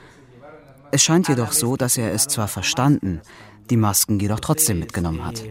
[0.92, 3.21] Es scheint jedoch so, dass er es zwar verstanden,
[3.70, 5.42] die Masken jedoch trotzdem mitgenommen hat.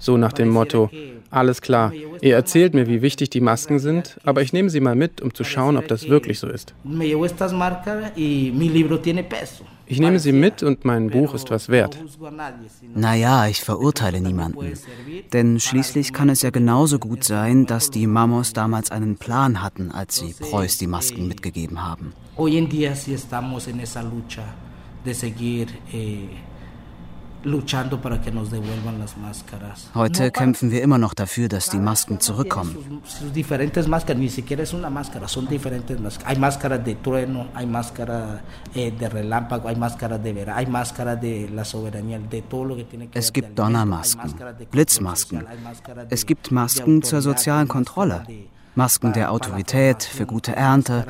[0.00, 0.90] So nach dem Motto,
[1.30, 4.94] alles klar, ihr erzählt mir, wie wichtig die Masken sind, aber ich nehme sie mal
[4.94, 6.72] mit, um zu schauen, ob das wirklich so ist.
[9.90, 11.98] Ich nehme sie mit und mein Buch ist was wert.
[12.94, 14.74] Naja, ich verurteile niemanden.
[15.32, 19.90] Denn schließlich kann es ja genauso gut sein, dass die Mamos damals einen Plan hatten,
[19.90, 22.12] als sie Preuß die Masken mitgegeben haben.
[22.36, 24.44] Hoy en día sí estamos en esa lucha
[25.04, 26.28] de seguir eh,
[29.94, 33.00] Heute kämpfen wir immer noch dafür, dass die Masken zurückkommen.
[43.14, 44.34] Es gibt Donnermasken,
[44.70, 45.46] Blitzmasken.
[46.10, 48.26] Es gibt Masken zur sozialen Kontrolle.
[48.74, 51.06] Masken der Autorität für gute Ernte,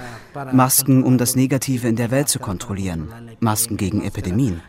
[0.52, 3.08] Masken, um das Negative in der Welt zu kontrollieren,
[3.40, 4.62] Masken gegen Epidemien.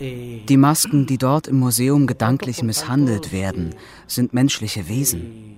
[0.00, 3.74] Eh, die Masken, die dort im Museum gedanklich misshandelt werden,
[4.06, 5.56] sind menschliche Wesen.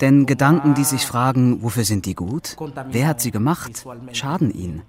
[0.00, 2.56] Denn Gedanken, die sich fragen, wofür sind die gut?
[2.90, 3.84] Wer hat sie gemacht?
[4.12, 4.82] Schaden ihnen.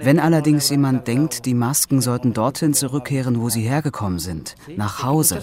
[0.00, 5.40] Wenn allerdings jemand denkt, die Masken sollten dorthin zurückkehren, wo sie hergekommen sind, nach Hause,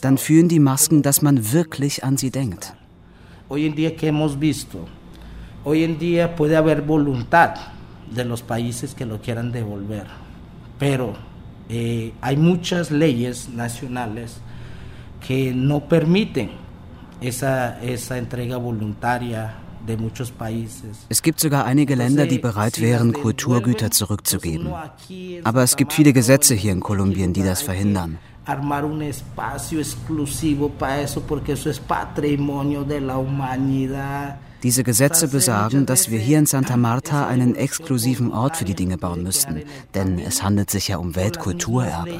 [0.00, 2.74] dann fühlen die Masken, dass man wirklich an sie denkt.
[3.48, 4.86] Hoy en día que hemos visto,
[5.64, 7.56] hoy en día puede haber voluntad
[8.14, 10.06] de los países que lo quieran devolver,
[10.78, 11.14] pero
[11.68, 14.40] eh, hay muchas leyes nacionales
[15.26, 16.50] que no permiten
[17.20, 19.54] esa, esa entrega voluntaria
[21.08, 24.68] es gibt sogar einige Länder, die bereit wären, Kulturgüter zurückzugeben.
[25.44, 28.18] Aber es gibt viele Gesetze hier in Kolumbien, die das verhindern.
[34.62, 38.98] Diese Gesetze besagen, dass wir hier in Santa Marta einen exklusiven Ort für die Dinge
[38.98, 39.62] bauen müssten,
[39.94, 42.12] denn es handelt sich ja um Weltkulturerbe.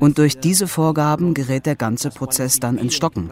[0.00, 3.30] Und durch diese Vorgaben gerät der ganze Prozess dann ins Stocken.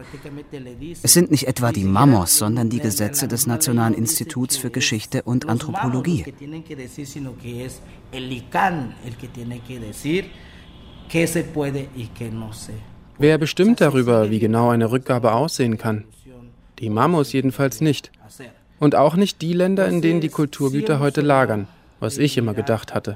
[1.02, 5.48] Es sind nicht etwa die Mamos, sondern die Gesetze des Nationalen Instituts für Geschichte und
[5.48, 6.24] Anthropologie.
[13.18, 16.04] Wer bestimmt darüber, wie genau eine Rückgabe aussehen kann?
[16.78, 18.10] Die Mamos jedenfalls nicht.
[18.80, 21.68] Und auch nicht die Länder, in denen die Kulturgüter heute lagern,
[22.00, 23.14] was ich immer gedacht hatte.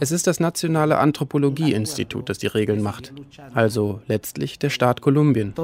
[0.00, 3.12] Es ist das Nationale Anthropologie-Institut, das die Regeln macht.
[3.54, 5.54] Also letztlich der Staat Kolumbien.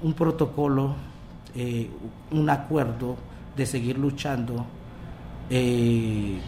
[0.00, 0.94] un protocolo,
[2.30, 3.16] un acuerdo
[3.56, 4.64] de seguir luchando
[5.50, 6.38] eh,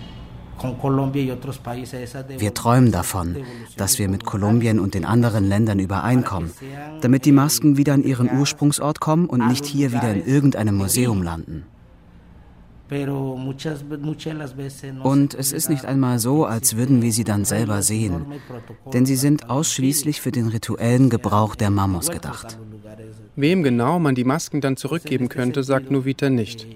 [2.39, 3.37] wir träumen davon,
[3.77, 6.51] dass wir mit Kolumbien und den anderen Ländern übereinkommen,
[7.01, 11.23] damit die Masken wieder an ihren Ursprungsort kommen und nicht hier wieder in irgendeinem Museum
[11.23, 11.65] landen.
[15.05, 18.27] Und es ist nicht einmal so, als würden wir sie dann selber sehen,
[18.93, 22.59] denn sie sind ausschließlich für den rituellen Gebrauch der Mamos gedacht.
[23.37, 26.67] Wem genau man die Masken dann zurückgeben könnte, sagt Novita nicht.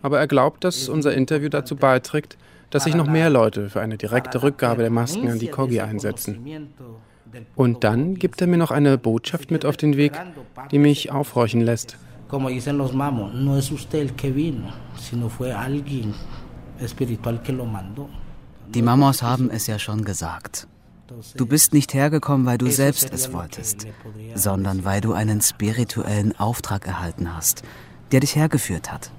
[0.00, 2.38] Aber er glaubt, dass unser Interview dazu beiträgt,
[2.70, 6.68] dass sich noch mehr Leute für eine direkte Rückgabe der Masken an die Kogi einsetzen.
[7.54, 10.12] Und dann gibt er mir noch eine Botschaft mit auf den Weg,
[10.70, 11.96] die mich aufhorchen lässt.
[18.74, 20.66] Die Mamos haben es ja schon gesagt.
[21.36, 23.86] Du bist nicht hergekommen, weil du selbst es wolltest,
[24.34, 27.62] sondern weil du einen spirituellen Auftrag erhalten hast,
[28.10, 29.10] der dich hergeführt hat.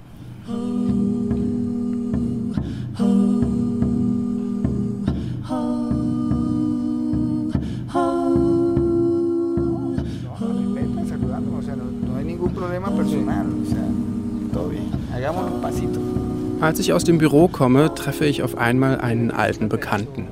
[16.60, 20.28] Als ich aus dem Büro komme, treffe ich auf einmal einen alten Bekannten.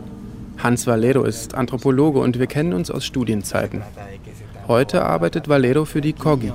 [0.59, 3.83] Hans Valero ist Anthropologe und wir kennen uns aus Studienzeiten.
[4.69, 6.53] Heute arbeitet Valero für die COGI.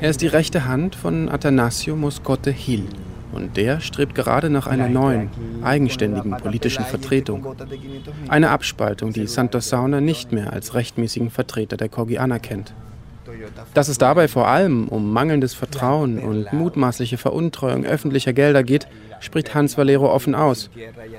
[0.00, 2.84] Er ist die rechte Hand von Atanasio Moscote Hill
[3.32, 5.30] und der strebt gerade nach einer neuen,
[5.62, 7.46] eigenständigen politischen Vertretung.
[8.28, 12.74] Eine Abspaltung, die Santos Sauna nicht mehr als rechtmäßigen Vertreter der COGI anerkennt.
[13.74, 18.86] Dass es dabei vor allem um mangelndes Vertrauen und mutmaßliche Veruntreuung öffentlicher Gelder geht,
[19.20, 20.70] spricht Hans Valero offen aus.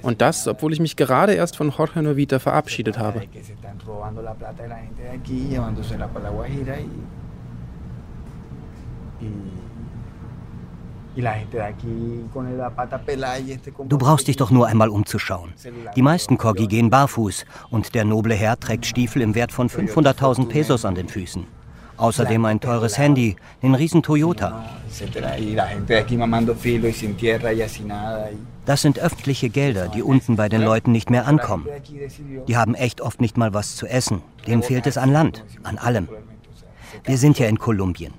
[0.01, 3.21] Und das, obwohl ich mich gerade erst von Jorge Novita verabschiedet habe.
[13.89, 15.53] Du brauchst dich doch nur einmal umzuschauen.
[15.95, 20.47] Die meisten Kogi gehen barfuß und der noble Herr trägt Stiefel im Wert von 500.000
[20.47, 21.47] Pesos an den Füßen.
[21.97, 24.63] Außerdem ein teures Handy, den riesen Toyota.
[28.65, 31.65] Das sind öffentliche Gelder, die unten bei den Leuten nicht mehr ankommen.
[32.47, 34.21] Die haben echt oft nicht mal was zu essen.
[34.45, 36.07] Denen fehlt es an Land, an allem.
[37.03, 38.13] Wir sind ja in Kolumbien.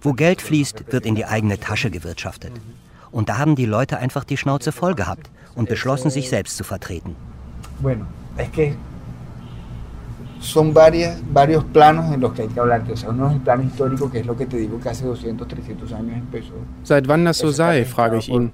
[0.00, 2.52] Wo Geld fließt, wird in die eigene Tasche gewirtschaftet.
[3.10, 6.64] Und da haben die Leute einfach die Schnauze voll gehabt und beschlossen, sich selbst zu
[6.64, 7.14] vertreten.
[10.44, 12.84] Son varias, varios planos en los que hay que hablar.
[12.90, 15.04] O sea, uno es el plano histórico, que es lo que te digo que hace
[15.04, 16.54] 200, 300 años empezó.
[16.82, 18.52] Seit wann das so sei, frage ich ihn.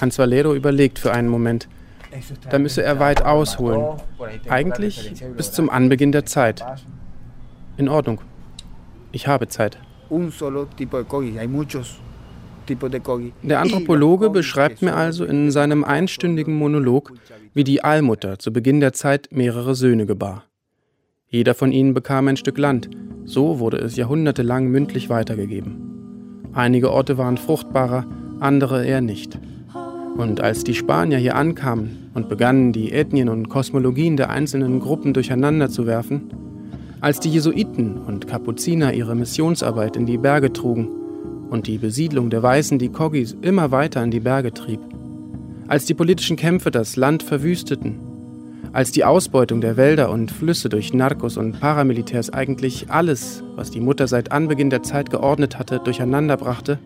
[0.00, 1.68] Hans Valero überlegt für einen Moment.
[2.50, 3.82] Da müsse er weit ausholen.
[4.48, 6.64] Eigentlich bis zum Anbeginn der Zeit.
[7.76, 8.20] In Ordnung.
[9.12, 9.78] Ich habe Zeit.
[13.42, 17.12] Der Anthropologe beschreibt mir also in seinem einstündigen Monolog,
[17.54, 20.44] wie die Allmutter zu Beginn der Zeit mehrere Söhne gebar.
[21.28, 22.88] Jeder von ihnen bekam ein Stück Land.
[23.24, 26.50] So wurde es jahrhundertelang mündlich weitergegeben.
[26.52, 28.06] Einige Orte waren fruchtbarer,
[28.38, 29.38] andere eher nicht.
[30.16, 35.12] Und als die Spanier hier ankamen und begannen, die Ethnien und Kosmologien der einzelnen Gruppen
[35.12, 36.30] durcheinander zu werfen,
[37.00, 40.88] als die Jesuiten und Kapuziner ihre Missionsarbeit in die Berge trugen
[41.50, 44.80] und die Besiedlung der Weißen die Kogis immer weiter in die Berge trieb,
[45.66, 48.05] als die politischen Kämpfe das Land verwüsteten,
[48.76, 53.80] als die Ausbeutung der Wälder und Flüsse durch Narcos und Paramilitärs eigentlich alles, was die
[53.80, 56.78] Mutter seit Anbeginn der Zeit geordnet hatte, durcheinander brachte,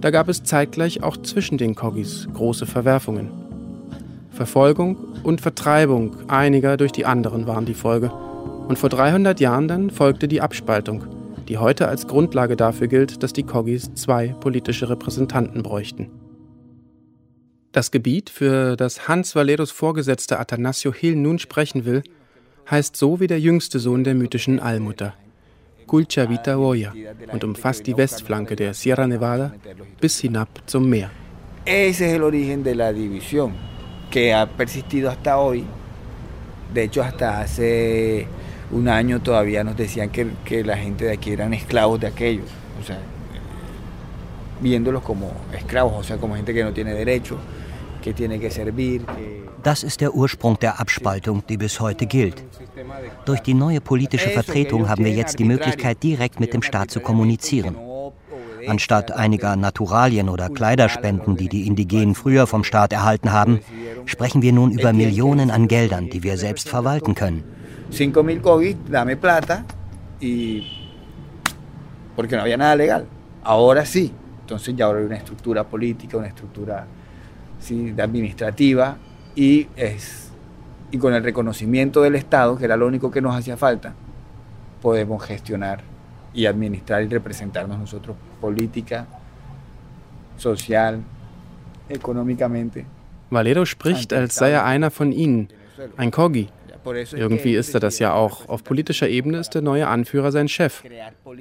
[0.00, 3.30] da gab es zeitgleich auch zwischen den Kogis große Verwerfungen.
[4.32, 8.10] Verfolgung und Vertreibung einiger durch die anderen waren die Folge–
[8.68, 11.04] und vor 300 Jahren dann folgte die Abspaltung,
[11.48, 16.21] die heute als Grundlage dafür gilt, dass die Kogis zwei politische Repräsentanten bräuchten.
[17.72, 22.02] Das Gebiet, für das Hans Valeros Vorgesetzter Atanasio Hill nun sprechen will,
[22.70, 25.14] heißt so wie der jüngste Sohn der mythischen Allmutter,
[25.86, 26.92] Culchavita Hoya,
[27.32, 29.54] und umfasst die Westflanke der Sierra Nevada
[30.02, 31.10] bis hinab zum Meer.
[31.64, 33.54] Ese es el origen de la división,
[34.10, 35.64] que ha persistido hasta hoy.
[36.74, 38.26] De hecho, hasta hace
[38.70, 42.50] un año todavía nos decían que, que la gente de aquí eran esclavos de aquellos,
[42.82, 42.98] o sea,
[44.60, 47.38] viéndolos como esclavos, o sea, como gente que no tiene derecho,
[49.62, 52.42] das ist der Ursprung der Abspaltung, die bis heute gilt.
[53.24, 57.00] Durch die neue politische Vertretung haben wir jetzt die Möglichkeit, direkt mit dem Staat zu
[57.00, 57.76] kommunizieren.
[58.66, 63.60] Anstatt einiger Naturalien oder Kleiderspenden, die die Indigenen früher vom Staat erhalten haben,
[64.06, 67.42] sprechen wir nun über Millionen an Geldern, die wir selbst verwalten können.
[67.90, 69.64] 5 mil COVID, dame plata
[70.20, 70.62] y
[72.16, 73.06] porque no había nada legal.
[73.44, 76.86] Ahora sí, entonces ya ahora hay una estructura política, una estructura
[77.62, 77.94] ¿sí?
[77.98, 78.96] administrativa
[79.34, 80.30] y, es,
[80.90, 83.94] y con el reconocimiento del Estado, que era lo único que nos hacía falta,
[84.82, 85.80] podemos gestionar
[86.34, 89.06] y administrar y representarnos nosotros política,
[90.36, 91.00] social,
[91.88, 92.84] económicamente.
[93.30, 95.48] Valero spricht, als sei er einer von ihnen,
[95.96, 96.48] ein Kogi,
[96.84, 98.48] Irgendwie ist er das ja auch.
[98.48, 100.82] Auf politischer Ebene ist der neue Anführer sein Chef.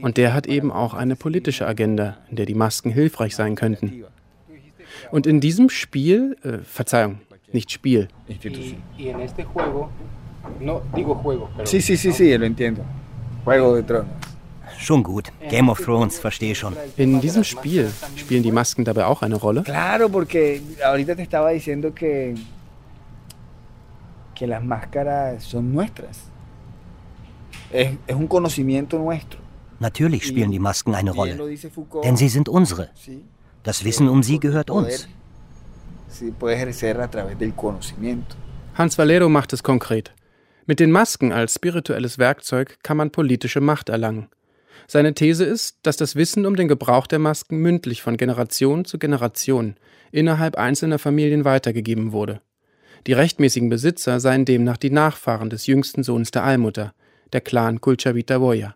[0.01, 4.05] Und der hat eben auch eine politische Agenda, in der die Masken hilfreich sein könnten.
[5.09, 7.19] Und in diesem Spiel, äh, Verzeihung,
[7.51, 8.07] nicht Spiel.
[11.63, 12.83] Sí, sí, sí, sí, lo entiendo.
[13.45, 14.07] Juego de Tronos.
[14.77, 15.31] Schon gut.
[15.49, 16.75] Game of Thrones, verstehe schon.
[16.97, 19.61] In diesem Spiel spielen die Masken dabei auch eine Rolle?
[19.63, 22.35] Claro, porque ahorita te estaba diciendo que
[24.33, 26.17] que las máscaras son nuestras.
[27.71, 29.39] Es, es un conocimiento nuestro.
[29.79, 31.37] Natürlich spielen die Masken eine Rolle,
[32.03, 32.89] denn sie sind unsere.
[33.63, 35.07] Das Wissen um sie gehört uns.
[38.73, 40.13] Hans Valero macht es konkret.
[40.65, 44.29] Mit den Masken als spirituelles Werkzeug kann man politische Macht erlangen.
[44.87, 48.97] Seine These ist, dass das Wissen um den Gebrauch der Masken mündlich von Generation zu
[48.97, 49.75] Generation
[50.11, 52.41] innerhalb einzelner Familien weitergegeben wurde.
[53.07, 56.93] Die rechtmäßigen Besitzer seien demnach die Nachfahren des jüngsten Sohns der Allmutter,
[57.33, 58.75] der Clan Kulchavita-Boya.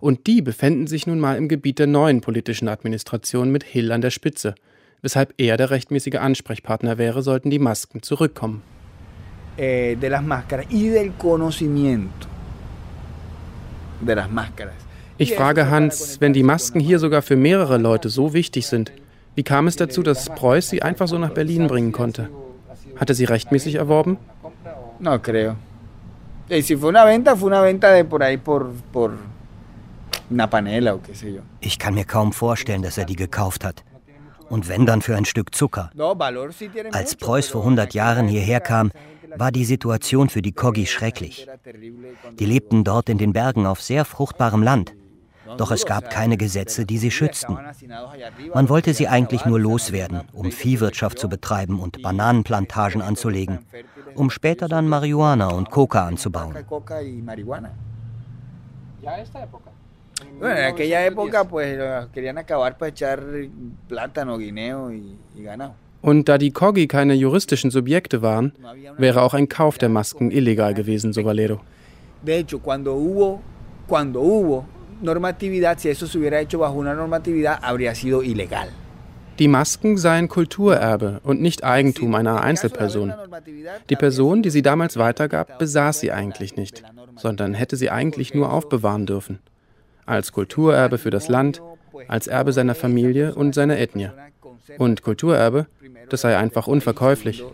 [0.00, 4.00] Und die befänden sich nun mal im Gebiet der neuen politischen Administration mit Hill an
[4.00, 4.54] der Spitze.
[5.02, 8.62] Weshalb er der rechtmäßige Ansprechpartner wäre, sollten die Masken zurückkommen.
[9.58, 12.28] Eh, de las máscaras y del conocimiento
[14.00, 14.74] de las máscaras.
[15.18, 18.92] Ich frage Hans, wenn die Masken hier sogar für mehrere Leute so wichtig sind,
[19.34, 22.28] wie kam es dazu, dass Preuß sie einfach so nach Berlin bringen konnte?
[22.96, 24.18] Hat er sie rechtmäßig erworben?
[24.98, 25.56] No creo.
[26.50, 29.12] Y si fue una venta, fue una venta de por ahí por, por
[30.30, 31.42] una panela o qué sé yo.
[31.60, 33.84] Ich kann mir kaum vorstellen, dass er die gekauft hat.
[34.48, 35.90] Und wenn dann für ein Stück Zucker.
[36.92, 38.92] Als Preuß vor 100 Jahren hierher kam,
[39.36, 41.48] war die Situation für die Kogi schrecklich.
[42.38, 44.94] Die lebten dort in den Bergen auf sehr fruchtbarem Land.
[45.58, 47.56] Doch es gab keine Gesetze, die sie schützten.
[48.52, 53.60] Man wollte sie eigentlich nur loswerden, um Viehwirtschaft zu betreiben und Bananenplantagen anzulegen,
[54.14, 56.56] um später dann Marihuana und Coca anzubauen.
[60.38, 61.78] Bueno, en aquella época pues
[62.12, 63.22] querían acabar para echar
[63.88, 65.74] plátano, guineo y, y ganado.
[66.02, 68.52] Und da die Kogi keine juristischen Subjekte waren,
[68.96, 71.60] wäre auch ein Kauf der Masken illegal gewesen, so Valero.
[72.22, 73.40] De hecho, cuando hubo,
[73.88, 74.66] cuando hubo
[75.02, 78.68] normatividad, si eso se hubiera hecho bajo una normatividad, habría sido ilegal.
[79.38, 83.12] Die Masken seien Kulturerbe und nicht Eigentum einer Einzelperson.
[83.90, 86.82] Die Person, die sie damals weitergab, besaß sie eigentlich nicht,
[87.16, 89.40] sondern hätte sie eigentlich nur aufbewahren dürfen.
[90.06, 91.60] Als Kulturerbe für das Land,
[92.08, 94.10] als Erbe seiner Familie und seiner Ethnie.
[94.78, 95.66] Und Kulturerbe,
[96.08, 97.44] das sei einfach unverkäuflich.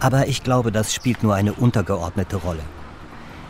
[0.00, 2.62] Aber ich glaube, das spielt nur eine untergeordnete Rolle.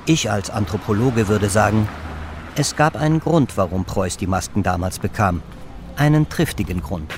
[0.06, 1.88] Ich als Anthropologe würde sagen,
[2.54, 5.42] es gab einen Grund, warum Preuß die Masken damals bekam.
[5.96, 7.12] Einen triftigen Grund.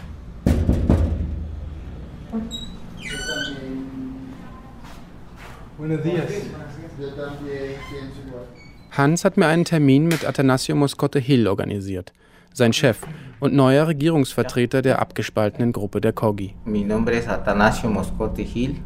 [8.90, 12.12] Hans hat mir einen Termin mit Atanasio Moscote Hill organisiert,
[12.54, 13.00] sein Chef
[13.40, 16.54] und neuer Regierungsvertreter der abgespaltenen Gruppe der Kogi.
[16.64, 18.76] Mi nombre es Atanasio Moscote Hill,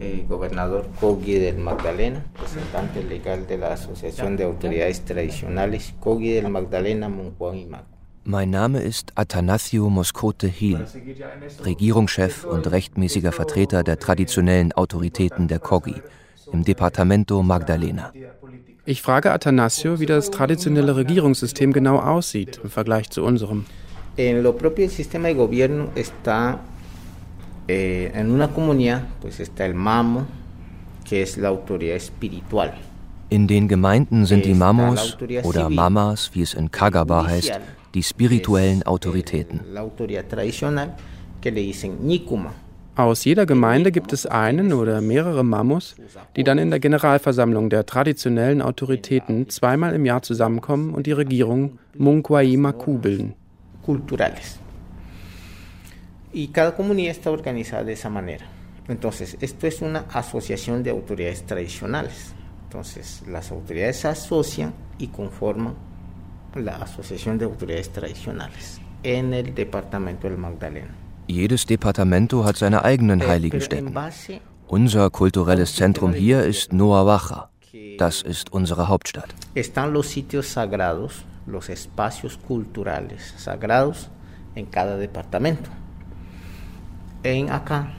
[0.00, 6.48] eh, gobernador Kogi del Magdalena, representante legal de la Asociación de Autoridades Tradicionales Kogi del
[6.48, 7.93] Magdalena, Munguan y Maco.
[8.26, 10.86] Mein Name ist Atanasio Moscote Hill,
[11.62, 15.96] Regierungschef und rechtmäßiger Vertreter der traditionellen Autoritäten der Kogi
[16.50, 18.14] im Departamento Magdalena.
[18.86, 23.66] Ich frage Atanasio, wie das traditionelle Regierungssystem genau aussieht im Vergleich zu unserem.
[24.16, 24.42] Eh.
[33.30, 37.60] In den Gemeinden sind die Mamos oder Mamas, wie es in Kagaba heißt,
[37.94, 39.60] die spirituellen Autoritäten.
[42.02, 42.52] Nikuma.
[42.96, 45.96] Aus jeder Gemeinde gibt es einen oder mehrere Mamos,
[46.36, 51.78] die dann in der Generalversammlung der traditionellen Autoritäten zweimal im Jahr zusammenkommen und die Regierung
[51.96, 53.34] Munkwai Maku bilden.
[56.32, 58.44] Y cada comunidad está organizada de esa manera.
[58.88, 62.34] Entonces, esto es una asociación de autoridades tradicionales.
[62.64, 65.74] Entonces, las autoridades se asocian y conforman
[66.56, 70.94] la Asociación de Autoridades Tradicionales en el departamento del Magdalena.
[71.28, 73.94] Jedes Departamento hat seine eigenen heiligen Stätten.
[74.66, 77.50] Unser kulturelles Zentrum hier ist Noawacha.
[77.98, 79.34] Das ist unsere Hauptstadt.
[79.54, 84.10] Están los sitios sagrados, los espacios culturales sagrados
[84.54, 85.70] en cada departamento.
[87.22, 87.92] En acá,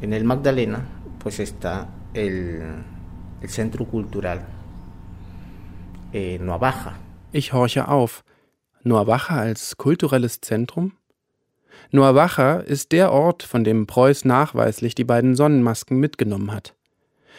[0.00, 0.84] en el Magdalena,
[1.18, 2.62] pues está el,
[3.40, 4.46] el centro cultural
[6.12, 6.98] eh, Noabaja.
[7.34, 8.24] Ich horche auf.
[8.82, 10.92] Noawacha als kulturelles Zentrum?
[11.90, 16.74] Noawacha ist der Ort, von dem Preuß nachweislich die beiden Sonnenmasken mitgenommen hat.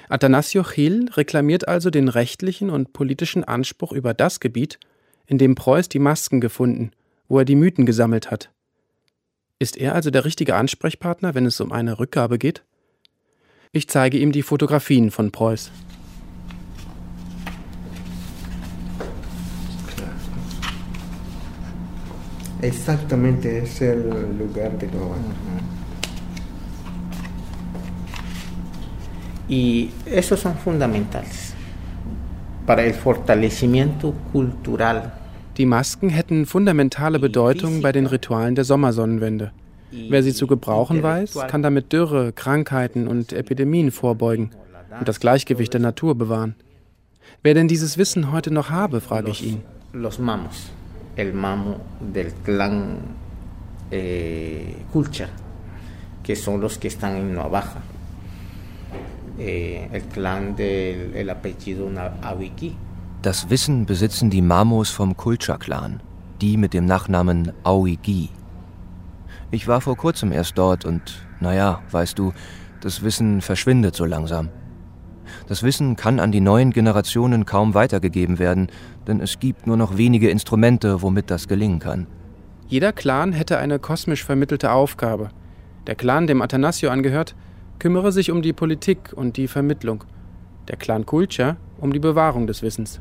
[0.09, 4.79] Atanasio Gil reklamiert also den rechtlichen und politischen Anspruch über das Gebiet,
[5.27, 6.91] in dem Preuß die Masken gefunden,
[7.27, 8.49] wo er die Mythen gesammelt hat.
[9.59, 12.63] Ist er also der richtige Ansprechpartner, wenn es um eine Rückgabe geht?
[13.71, 15.71] Ich zeige ihm die Fotografien von Preuß.
[22.63, 25.15] Exactamente, es el lugar de Nueva.
[29.49, 31.53] Y esos son fundamentales
[32.65, 35.11] para el fortalecimiento cultural.
[35.57, 39.51] Die Masken hätten fundamentale Bedeutung bei den Ritualen der Sommersonnenwende.
[39.91, 44.49] Wer sie zu gebrauchen weiß, kann damit Dürre, Krankheiten und Epidemien vorbeugen.
[44.99, 46.55] und das Gleichgewicht der Natur bewahren.
[47.41, 49.61] Wer denn dieses Wissen heute noch habe, frage ich ihn.
[49.91, 50.71] Los mamos,
[51.15, 52.97] el mamo del clan
[53.91, 54.75] eh,
[56.23, 57.81] que son los que están en Navaja.
[59.37, 61.89] Eh, el clan del el apellido
[62.21, 62.75] Awiki.
[63.21, 66.01] Das Wissen besitzen die Mamos vom Kulcha-Clan,
[66.41, 68.29] die mit dem Nachnamen Awigi.
[69.49, 72.33] Ich war vor kurzem erst dort und, naja, weißt du,
[72.81, 74.49] das Wissen verschwindet so langsam.
[75.53, 78.69] Das Wissen kann an die neuen Generationen kaum weitergegeben werden,
[79.05, 82.07] denn es gibt nur noch wenige Instrumente, womit das gelingen kann.
[82.67, 85.29] Jeder Clan hätte eine kosmisch vermittelte Aufgabe.
[85.85, 87.35] Der Clan, dem Athanasio angehört,
[87.77, 90.05] kümmere sich um die Politik und die Vermittlung.
[90.69, 92.99] Der Clan Kulcha um die Bewahrung des Wissens.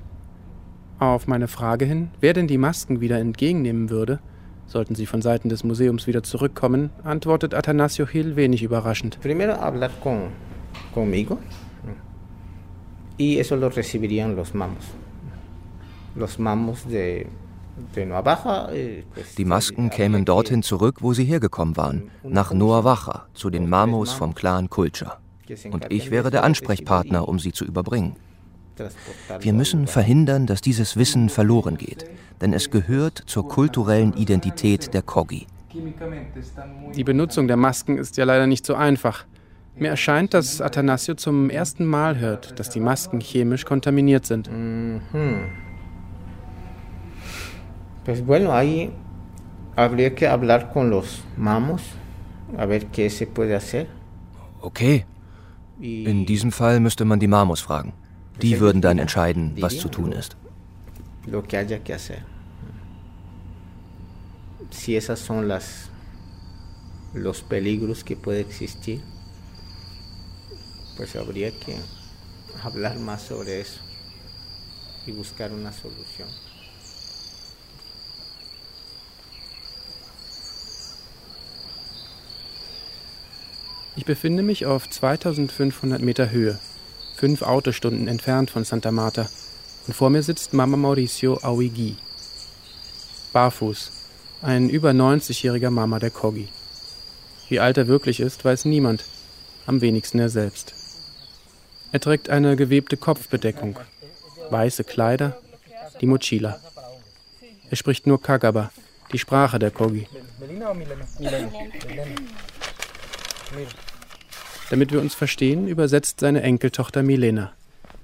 [0.98, 4.18] Auf meine Frage hin, wer denn die Masken wieder entgegennehmen würde,
[4.66, 9.18] sollten sie von Seiten des Museums wieder zurückkommen, antwortet Athanasio Hill wenig überraschend.
[9.22, 10.24] Primero hablar con,
[10.92, 11.38] conmigo
[13.16, 14.84] y eso lo recibirían los mamos.
[16.14, 17.26] Los mamos de,
[17.94, 18.68] de Nuavaja.
[18.72, 19.04] Eh,
[19.36, 24.34] die Masken kämen dorthin zurück, wo sie hergekommen waren, nach Nuavaja, zu den Mamos vom
[24.34, 25.18] Clan Culture.
[25.70, 28.16] Und ich wäre der Ansprechpartner, um sie zu überbringen.
[29.40, 32.06] Wir müssen verhindern, dass dieses Wissen verloren geht,
[32.40, 35.46] denn es gehört zur kulturellen Identität der Kogi.
[36.94, 39.24] Die Benutzung der Masken ist ja leider nicht so einfach.
[39.74, 44.50] Mir erscheint, dass Athanasio zum ersten Mal hört, dass die Masken chemisch kontaminiert sind.
[44.50, 45.00] Mhm.
[48.04, 48.92] Pues bueno, ahí
[49.76, 51.82] habría que hablar con los mamos,
[52.56, 53.86] a ver qué se puede hacer.
[54.60, 55.06] Okay.
[55.80, 57.92] In diesem Fall müsste man die Mamos fragen.
[58.40, 60.36] Die würden dann entscheiden, was zu tun ist.
[61.26, 62.24] Lo que haya que hacer.
[64.70, 65.90] Si esas son las
[67.14, 69.02] los peligros que puede existir,
[70.96, 71.76] pues habría que
[72.62, 73.80] hablar más sobre eso
[75.06, 76.28] y buscar una solución.
[83.94, 86.58] Ich befinde mich auf 2500 Meter Höhe,
[87.14, 89.28] fünf Autostunden entfernt von Santa Marta,
[89.86, 91.96] und vor mir sitzt Mama Mauricio Awigi.
[93.32, 93.90] Barfuß,
[94.40, 96.48] ein über 90-jähriger Mama der Kogi.
[97.48, 99.04] Wie alt er wirklich ist, weiß niemand,
[99.66, 100.81] am wenigsten er selbst.
[101.92, 103.78] Er trägt eine gewebte Kopfbedeckung,
[104.48, 105.36] weiße Kleider,
[106.00, 106.58] die Mochila.
[107.70, 108.70] Er spricht nur Kagaba,
[109.12, 110.08] die Sprache der Kogi.
[114.70, 117.52] Damit wir uns verstehen, übersetzt seine Enkeltochter Milena.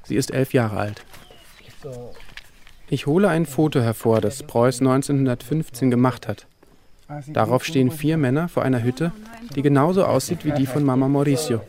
[0.05, 1.05] Sie ist elf Jahre alt.
[2.91, 6.47] Ich hole ein Foto hervor, das Preuß 1915 gemacht hat.
[7.29, 9.13] Darauf stehen vier Männer vor einer Hütte,
[9.55, 11.63] die genauso aussieht wie die von Mama Mauricio.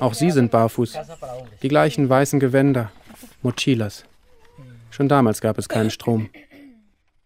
[0.00, 0.98] Auch sie sind barfuß.
[1.62, 2.90] Die gleichen weißen Gewänder,
[3.42, 4.04] Mochilas.
[4.90, 6.28] Schon damals gab es keinen Strom.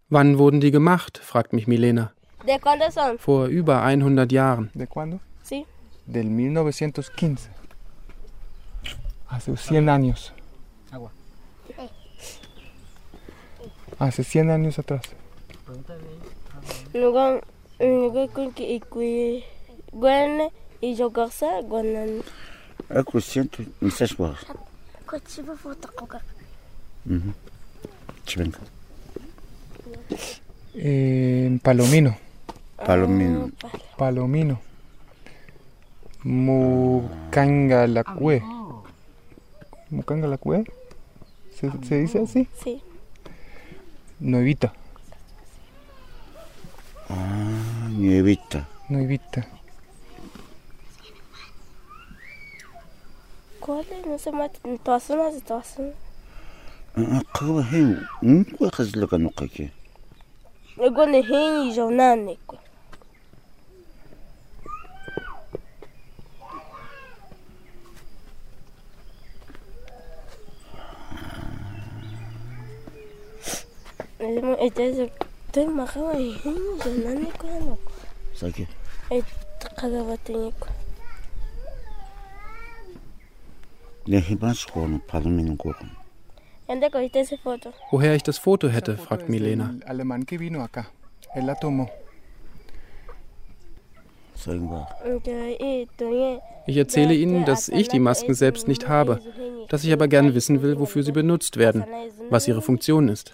[0.08, 1.18] Wann wurden die gemacht?
[1.18, 2.12] fragt mich Milena.
[3.18, 4.70] Vor über 100 Jahren.
[4.74, 5.18] ¿De cuándo?
[5.42, 5.64] Sí.
[6.06, 7.50] Del 1915.
[9.26, 10.32] Hace 100 años.
[13.98, 15.02] Hace 100 años atrás.
[16.94, 17.40] Luego
[18.32, 19.44] con que ikui
[19.92, 22.22] guane y yo garza guanan.
[22.88, 24.36] Aku siento misas wa.
[25.04, 26.20] Kochiba foto koka.
[27.04, 27.34] Mhm.
[28.24, 28.58] Chivenga.
[30.74, 32.16] En Palomino.
[32.76, 33.50] Palomino.
[33.98, 34.60] Palomino.
[36.22, 38.40] Mucanga la cue.
[39.90, 40.64] Mucanga la cue.
[41.54, 42.48] ¿Se, ¿Se dice así?
[42.62, 42.82] Sí.
[44.20, 44.72] Nuevita.
[47.16, 48.66] Ah, nuevita.
[48.88, 49.46] Nuevita.
[53.60, 54.06] ¿Cuál es?
[54.06, 54.58] No se mata.
[54.82, 55.06] ¿Tú has
[55.46, 55.76] ¿Tú has
[56.94, 57.26] ¿Cómo es?
[57.32, 57.66] ¿Cómo es?
[57.66, 58.90] ¿Cómo es?
[58.90, 59.18] ¿Cómo es?
[59.18, 59.70] ¿Cómo
[74.18, 74.34] este es?
[74.34, 74.40] ¿Cómo es?
[74.40, 74.74] ¿Cómo es?
[74.74, 74.94] ¿Cómo es?
[74.94, 75.23] ¿Cómo es?
[75.56, 75.66] Ne hen y yo nane.
[75.66, 77.78] Entonces, estoy majaba y hen y yo nane ko ano.
[78.34, 78.66] Saki.
[79.10, 79.24] Et
[79.76, 80.68] qagabatini ko.
[84.06, 85.90] Le hibas kono palomino kokon.
[86.66, 87.72] ¿Dónde cogiste esa foto?
[87.92, 89.74] Woher ich das Foto hätte, fragt Milena.
[89.82, 90.90] El alemán que vino acá.
[91.34, 91.90] Él la tomó.
[96.66, 99.20] Ich erzähle Ihnen, dass ich die Masken selbst nicht habe,
[99.68, 101.84] dass ich aber gern wissen will, wofür sie benutzt werden,
[102.30, 103.32] was ihre Funktion ist.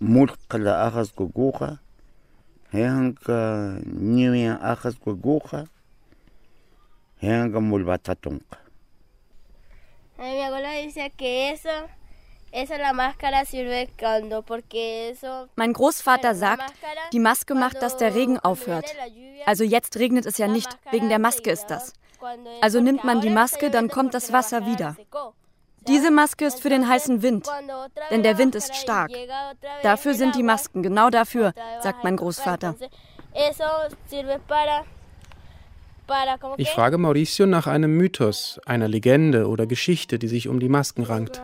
[0.00, 1.78] Nikhala achas guguha.
[2.70, 5.64] Hehanga niwia achas guguha.
[7.22, 8.58] Mulbatatunka.
[10.18, 11.68] Mi dice que eso,
[13.46, 13.88] sirve
[15.10, 15.48] eso.
[15.56, 16.72] Mein Großvater sagt,
[17.12, 18.94] die Maske macht, dass der Regen aufhört.
[19.46, 21.92] Also jetzt regnet es ja nicht, wegen der Maske ist das.
[22.60, 24.96] Also nimmt man die Maske, dann kommt das Wasser wieder.
[25.88, 27.48] Diese Maske ist für den heißen Wind,
[28.10, 29.10] denn der Wind ist stark.
[29.82, 32.74] Dafür sind die Masken, genau dafür, sagt mein Großvater.
[36.56, 41.04] Ich frage Mauricio nach einem Mythos, einer Legende oder Geschichte, die sich um die Masken
[41.04, 41.40] rankt.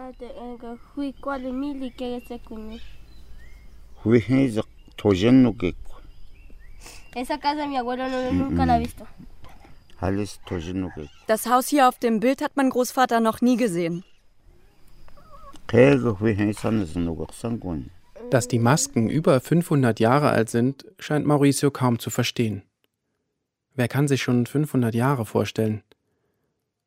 [11.27, 14.05] Das Haus hier auf dem Bild hat mein Großvater noch nie gesehen.
[18.31, 22.63] Dass die Masken über 500 Jahre alt sind, scheint Mauricio kaum zu verstehen.
[23.77, 25.83] Wer kann sich schon 500 Jahre vorstellen?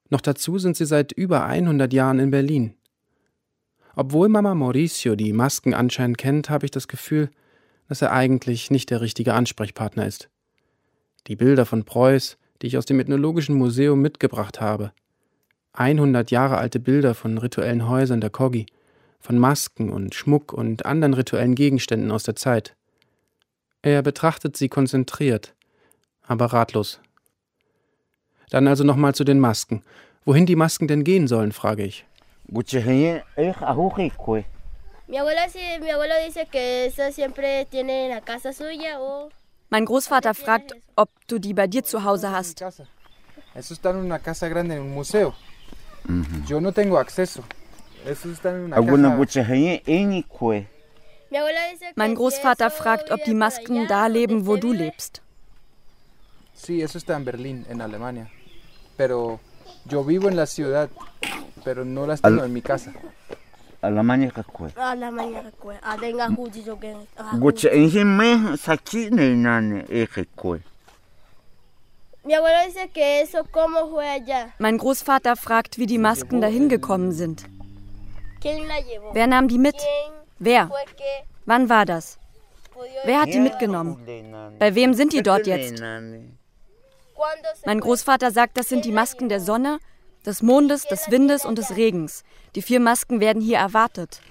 [0.09, 2.73] Noch dazu sind sie seit über 100 Jahren in Berlin.
[3.95, 7.29] Obwohl Mama Mauricio die Masken anscheinend kennt, habe ich das Gefühl,
[7.87, 10.29] dass er eigentlich nicht der richtige Ansprechpartner ist.
[11.27, 14.91] Die Bilder von Preuß, die ich aus dem Ethnologischen Museum mitgebracht habe.
[15.73, 18.65] 100 Jahre alte Bilder von rituellen Häusern der Kogi,
[19.19, 22.75] von Masken und Schmuck und anderen rituellen Gegenständen aus der Zeit.
[23.81, 25.53] Er betrachtet sie konzentriert,
[26.30, 27.01] aber ratlos.
[28.49, 29.84] Dann also nochmal zu den Masken.
[30.25, 32.05] Wohin die Masken denn gehen sollen, frage ich.
[39.71, 42.63] Mein Großvater fragt, ob du die bei dir zu Hause hast.
[46.47, 47.43] Yo no tengo acceso.
[51.95, 55.21] Mein Großvater fragt, ob die Masken da leben, wo du lebst.
[56.62, 58.30] Sí, eso está en Berlín, en Alemania.
[58.97, 59.39] Pero
[59.86, 60.89] yo vivo en la ciudad,
[61.64, 62.91] pero no las tengo en mi casa.
[63.82, 64.74] Alemania kakwe.
[64.76, 65.80] Alemania kakwe.
[65.82, 66.97] Adenga huji jogen.
[67.39, 70.62] Gucha enjime saki ne nane ekekwe.
[72.26, 74.53] Mi abuelo dice que eso cómo fue allá.
[74.60, 77.45] Mein Großvater fragt, wie die Masken dahin gekommen sind.
[79.14, 79.76] Wer nahm die mit?
[80.39, 80.70] Wer?
[81.45, 82.20] Wann war das?
[83.05, 83.97] Wer hat die mitgenommen?
[84.60, 85.82] Bei wem sind die dort jetzt?
[87.65, 89.80] Mein Großvater sagt, das sind die Masken der Sonne,
[90.26, 92.24] des Mondes, des Windes und des Regens.
[92.55, 94.22] Die vier Masken werden hier erwartet.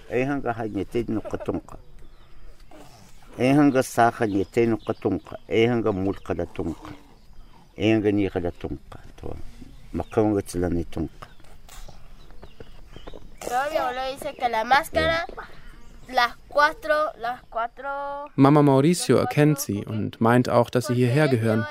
[18.34, 21.66] Mama Mauricio erkennt sie und meint auch, dass sie hierher gehören.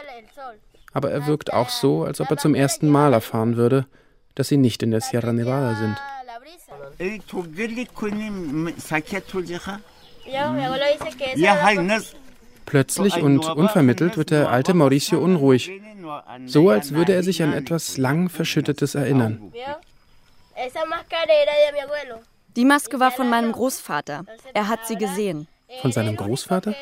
[0.98, 3.86] Aber er wirkt auch so, als ob er zum ersten Mal erfahren würde,
[4.34, 5.96] dass sie nicht in der Sierra Nevada sind.
[12.66, 15.72] Plötzlich und unvermittelt wird der alte Mauricio unruhig,
[16.48, 19.54] so als würde er sich an etwas lang Verschüttetes erinnern.
[22.56, 24.26] Die Maske war von meinem Großvater.
[24.56, 25.48] Er hat sie gesehen.
[25.82, 26.74] Von seinem Großvater?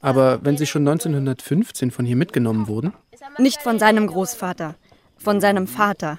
[0.00, 2.92] Aber wenn sie schon 1915 von hier mitgenommen wurden?
[3.38, 4.74] Nicht von seinem Großvater,
[5.16, 6.18] von seinem Vater.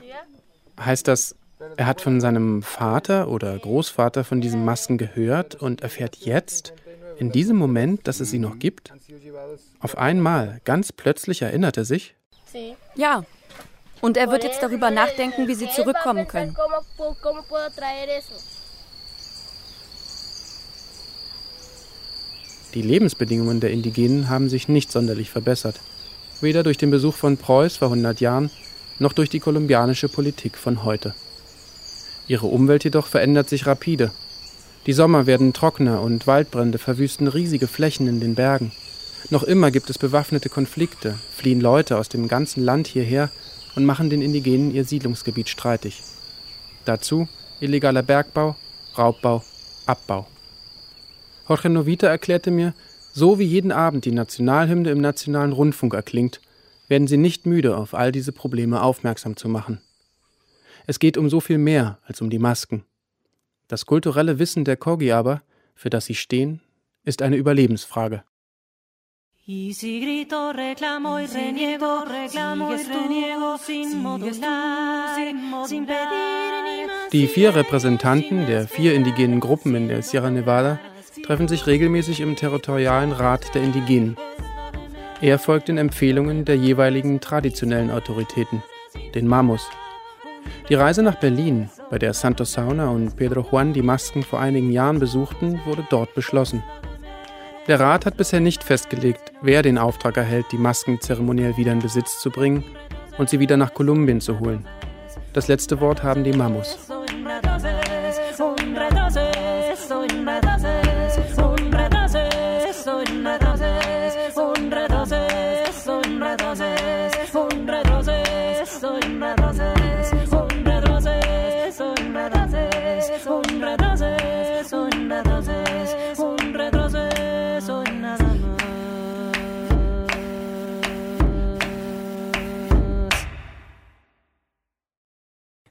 [0.79, 1.35] Heißt das,
[1.77, 6.73] er hat von seinem Vater oder Großvater von diesen Masken gehört und erfährt jetzt,
[7.17, 8.91] in diesem Moment, dass es sie noch gibt?
[9.79, 12.15] Auf einmal, ganz plötzlich erinnert er sich?
[12.95, 13.23] Ja.
[14.01, 16.55] Und er wird jetzt darüber nachdenken, wie sie zurückkommen können.
[22.75, 25.79] Die Lebensbedingungen der Indigenen haben sich nicht sonderlich verbessert.
[26.41, 28.51] Weder durch den Besuch von Preuß vor 100 Jahren,
[28.99, 31.15] noch durch die kolumbianische Politik von heute.
[32.27, 34.11] Ihre Umwelt jedoch verändert sich rapide.
[34.87, 38.73] Die Sommer werden trockener und Waldbrände verwüsten riesige Flächen in den Bergen.
[39.29, 43.29] Noch immer gibt es bewaffnete Konflikte, fliehen Leute aus dem ganzen Land hierher
[43.75, 46.03] und machen den Indigenen ihr Siedlungsgebiet streitig.
[46.83, 47.29] Dazu
[47.61, 48.57] illegaler Bergbau,
[48.97, 49.43] Raubbau,
[49.85, 50.27] Abbau.
[51.47, 52.73] Jorge Novita erklärte mir,
[53.13, 56.41] so wie jeden Abend die Nationalhymne im nationalen Rundfunk erklingt,
[56.87, 59.79] werden sie nicht müde, auf all diese Probleme aufmerksam zu machen.
[60.87, 62.83] Es geht um so viel mehr als um die Masken.
[63.67, 65.41] Das kulturelle Wissen der Kogi aber,
[65.75, 66.61] für das sie stehen,
[67.03, 68.23] ist eine Überlebensfrage.
[69.47, 75.15] Y si grito, reclamo y reniego, reclamo y reniego sin modular,
[75.67, 77.11] sin pedir ni más.
[77.11, 80.79] Die vier Repräsentanten der vier indigenen Gruppen in der Sierra Nevada
[81.25, 84.15] treffen sich regelmäßig im Territorialen Rat der Indigenen.
[85.21, 88.61] Er folgt den Empfehlungen der jeweiligen traditionellen Autoritäten,
[89.15, 89.67] den Mamos.
[90.69, 94.71] Die Reise nach Berlin, bei der Santos Sauna und Pedro Juan die Masken vor einigen
[94.71, 96.61] Jahren besuchten, wurde dort beschlossen.
[97.67, 101.79] Der Rat hat bisher nicht festgelegt, wer den Auftrag erhält, die Masken zeremoniell wieder in
[101.79, 102.63] Besitz zu bringen
[103.17, 104.67] und sie wieder nach Kolumbien zu holen.
[105.33, 106.77] Das letzte Wort haben die Mamos.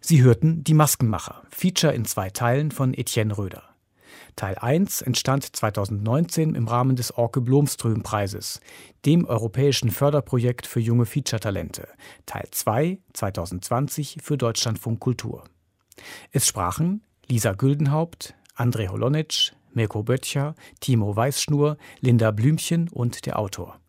[0.07, 3.63] Sie hörten Die Maskenmacher, Feature in zwei Teilen von Etienne Röder.
[4.37, 8.61] Teil 1 entstand 2019 im Rahmen des Orke Blomström Preises,
[9.07, 11.89] dem europäischen Förderprojekt für junge Feature-Talente.
[12.27, 15.45] Teil 2 2020 für Deutschlandfunk Kultur.
[16.33, 23.81] Es sprachen Lisa Güldenhaupt, André Holonitsch, Mirko Böttcher, Timo Weißschnur, Linda Blümchen und der Autor.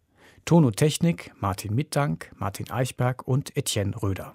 [0.46, 4.34] Ton und Technik Martin Mittank, Martin Eichberg und Etienne Röder.